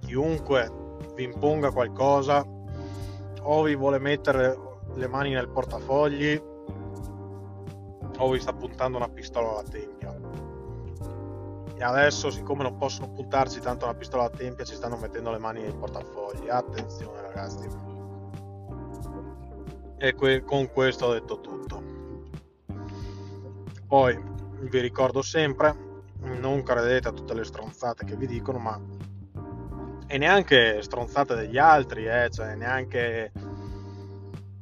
[0.00, 0.72] Chiunque
[1.14, 2.44] vi imponga qualcosa
[3.42, 4.58] o vi vuole mettere
[4.94, 6.40] le mani nel portafogli
[8.18, 10.14] o vi sta puntando una pistola alla tempia.
[11.74, 15.38] E adesso, siccome non possono puntarci tanto una pistola alla tempia, ci stanno mettendo le
[15.38, 16.48] mani nei portafogli.
[16.48, 17.68] Attenzione, ragazzi.
[19.98, 21.82] E que- con questo ho detto tutto.
[23.88, 24.16] Poi
[24.60, 25.74] vi ricordo sempre:
[26.20, 28.80] non credete a tutte le stronzate che vi dicono, ma
[30.12, 33.32] e neanche stronzate degli altri, eh, cioè neanche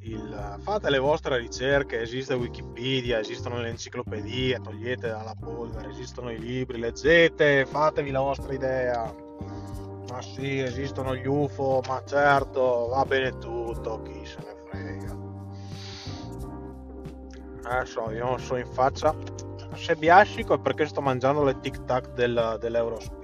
[0.02, 6.38] il, fate le vostre ricerche, esiste Wikipedia, esistono le enciclopedie, togliete dalla polvere, esistono i
[6.38, 9.12] libri, leggete, fatevi la vostra idea.
[10.08, 15.16] Ma sì, esistono gli UFO, ma certo, va bene tutto, chi se ne frega.
[17.64, 19.12] Adesso io non so in faccia.
[19.74, 23.19] Se biascico è perché sto mangiando le tic tac del, dell'Eurospin.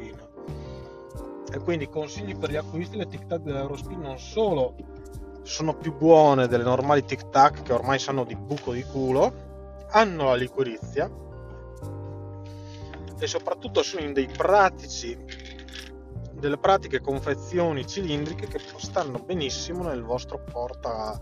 [1.58, 4.74] Quindi consigli per gli acquisti, le tic tac dell'Eurospin non solo
[5.42, 10.24] sono più buone delle normali tic tac che ormai sanno di buco di culo, hanno
[10.24, 11.10] la liquirizia
[13.18, 15.16] e soprattutto sono in dei pratici
[16.32, 21.18] delle pratiche confezioni cilindriche che stanno benissimo nel vostro porta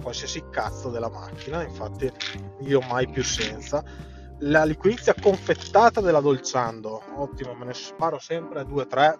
[0.00, 2.12] qualsiasi cazzo della macchina infatti
[2.60, 3.82] io mai più senza.
[4.40, 9.18] La liquirizia confettata della Dolciando ottimo me ne sparo sempre 2-3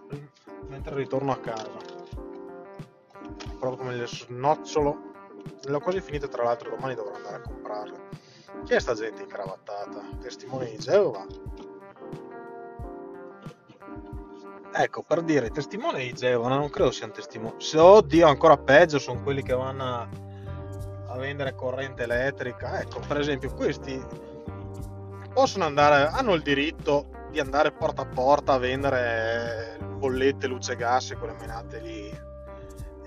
[0.68, 2.02] mentre ritorno a casa
[3.64, 5.12] proprio come le snocciolo.
[5.64, 7.96] L'ho quasi finita, tra l'altro, domani dovrò andare a comprarle.
[8.64, 10.02] Chi è sta gente incravattata?
[10.20, 11.26] Testimone di Geova?
[14.76, 17.54] Ecco, per dire, testimoni di Geova, non credo siano testimoni.
[17.58, 20.08] Se oddio, ancora peggio, sono quelli che vanno a,
[21.08, 22.80] a vendere corrente elettrica.
[22.80, 23.98] Ecco, per esempio, questi
[25.32, 31.12] possono andare, hanno il diritto di andare porta a porta a vendere bollette, luce gas
[31.12, 32.32] e quelle menate lì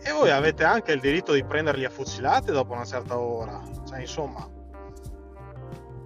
[0.08, 3.62] e voi avete anche il diritto di prenderli a fucilate dopo una certa ora.
[3.86, 4.48] Cioè, insomma,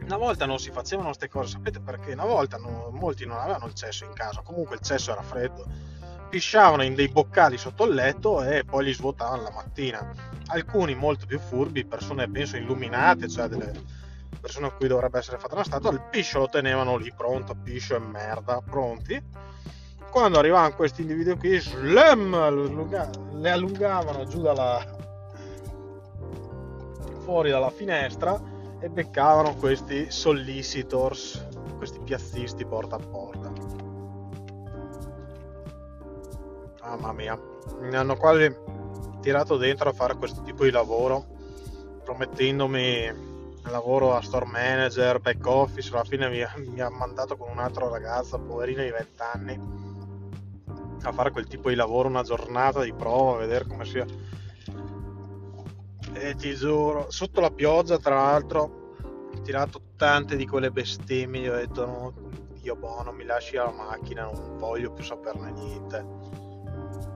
[0.04, 2.14] una volta non si facevano queste cose, sapete perché?
[2.14, 5.68] Una volta no, molti non avevano il cesso in casa, comunque il cesso era freddo,
[6.30, 10.12] pisciavano in dei boccali sotto il letto e poi li svuotavano la mattina.
[10.48, 13.72] Alcuni molto più furbi, persone penso illuminate, cioè delle
[14.40, 17.96] persone a cui dovrebbe essere fatta una statua, il piscio lo tenevano lì pronto, piscio
[17.96, 19.24] e merda, pronti
[20.12, 22.32] quando arrivavano questi individui qui, slam,
[23.40, 25.00] le allungavano giù dalla
[27.24, 28.40] fuori dalla finestra
[28.80, 31.48] e beccavano questi sollicitors,
[31.78, 33.52] questi piazzisti porta a porta.
[36.82, 37.40] Mamma mia,
[37.80, 38.54] mi hanno quasi
[39.22, 41.26] tirato dentro a fare questo tipo di lavoro,
[42.04, 43.30] promettendomi
[43.64, 47.88] lavoro a store manager, back office, alla fine mi, mi ha mandato con un altro
[47.88, 49.82] ragazzo, poverino di 20 anni
[51.04, 54.06] a fare quel tipo di lavoro una giornata di prova, a vedere come sia.
[56.14, 58.96] E ti giuro, sotto la pioggia, tra l'altro,
[59.44, 62.14] tirato tante di quelle bestemmie, gli ho detto no,
[62.76, 66.06] boh, non mi lasci la macchina, non voglio più saperne niente.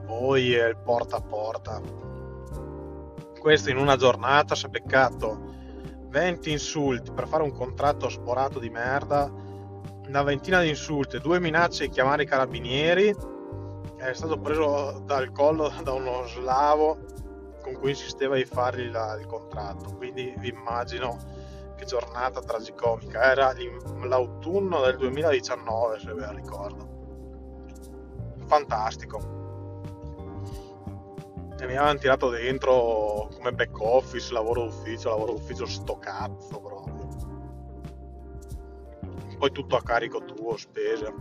[0.06, 1.80] Poi è il porta a porta.
[3.38, 5.54] Questo in una giornata si è beccato
[6.08, 9.30] 20 insulti per fare un contratto sporato di merda,
[10.06, 13.14] una ventina di insulti, due minacce di chiamare i carabinieri,
[13.96, 16.98] è stato preso dal collo da uno slavo
[17.62, 19.94] con cui insisteva di fargli la, il contratto.
[19.96, 21.18] Quindi vi immagino
[21.76, 23.22] che giornata tragicomica.
[23.22, 23.52] Era
[24.02, 26.94] l'autunno del 2019, se la ricordo.
[28.46, 29.34] Fantastico.
[31.58, 36.75] E mi avevano tirato dentro come back office, lavoro d'ufficio, lavoro d'ufficio sto cazzo proprio.
[39.36, 41.12] Poi tutto a carico tuo, spese.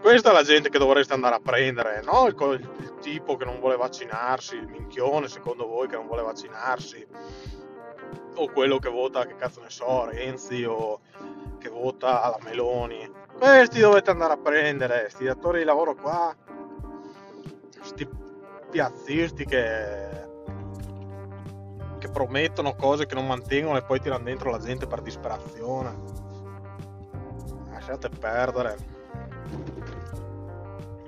[0.00, 2.26] Questa è la gente che dovreste andare a prendere, no?
[2.26, 6.22] Il, il, il tipo che non vuole vaccinarsi, il minchione secondo voi che non vuole
[6.22, 7.06] vaccinarsi
[8.36, 11.00] o quello che vota, che cazzo ne so, Renzi o
[11.58, 13.10] che vota alla Meloni.
[13.38, 16.34] Questi dovete andare a prendere, questi datori di lavoro qua,
[17.76, 18.08] questi
[18.70, 20.08] piazzisti che,
[21.98, 26.23] che promettono cose che non mantengono e poi tirano dentro la gente per disperazione.
[27.86, 28.76] Lasciate perdere.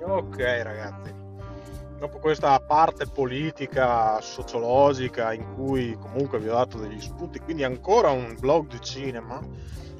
[0.03, 1.17] Ok ragazzi
[1.97, 8.11] dopo questa parte politica, sociologica in cui comunque vi ho dato degli spunti, quindi ancora
[8.11, 9.39] un blog di cinema,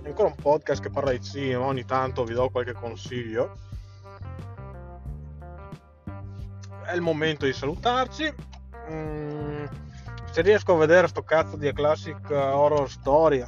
[0.04, 3.58] ancora un podcast che parla di cinema, ogni tanto vi do qualche consiglio.
[6.84, 8.32] È il momento di salutarci.
[8.92, 9.66] Mm,
[10.30, 13.44] se riesco a vedere sto cazzo di classic horror story,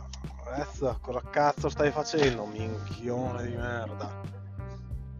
[0.56, 2.45] Rez, cosa cazzo stai facendo?
[2.45, 4.22] Minchione di merda.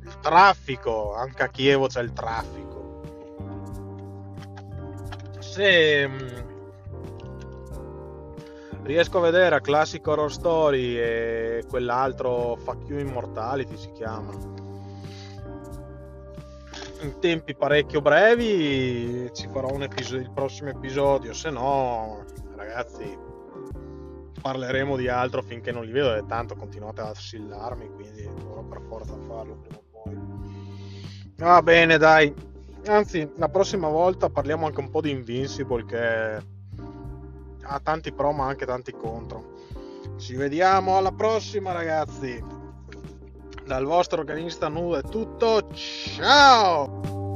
[0.01, 2.80] Il traffico, anche a Chievo c'è il traffico
[5.59, 6.27] se mm,
[8.84, 14.32] riesco a vedere a Classic Horror Story e quell'altro Fuck You Immortality si chiama
[17.01, 22.23] in tempi parecchio brevi ci farò un episodio il prossimo episodio se no
[22.55, 23.27] ragazzi
[24.41, 28.81] parleremo di altro finché non li vedo e tanto continuate ad assillarmi quindi dovrò per
[28.87, 30.17] forza farlo prima o poi
[31.37, 32.33] va bene dai
[32.85, 36.41] Anzi, la prossima volta parliamo anche un po' di Invincible che
[37.61, 39.57] ha tanti pro ma anche tanti contro.
[40.17, 42.43] Ci vediamo alla prossima ragazzi.
[43.65, 45.69] Dal vostro organista nudo è tutto.
[45.73, 47.28] Ciao!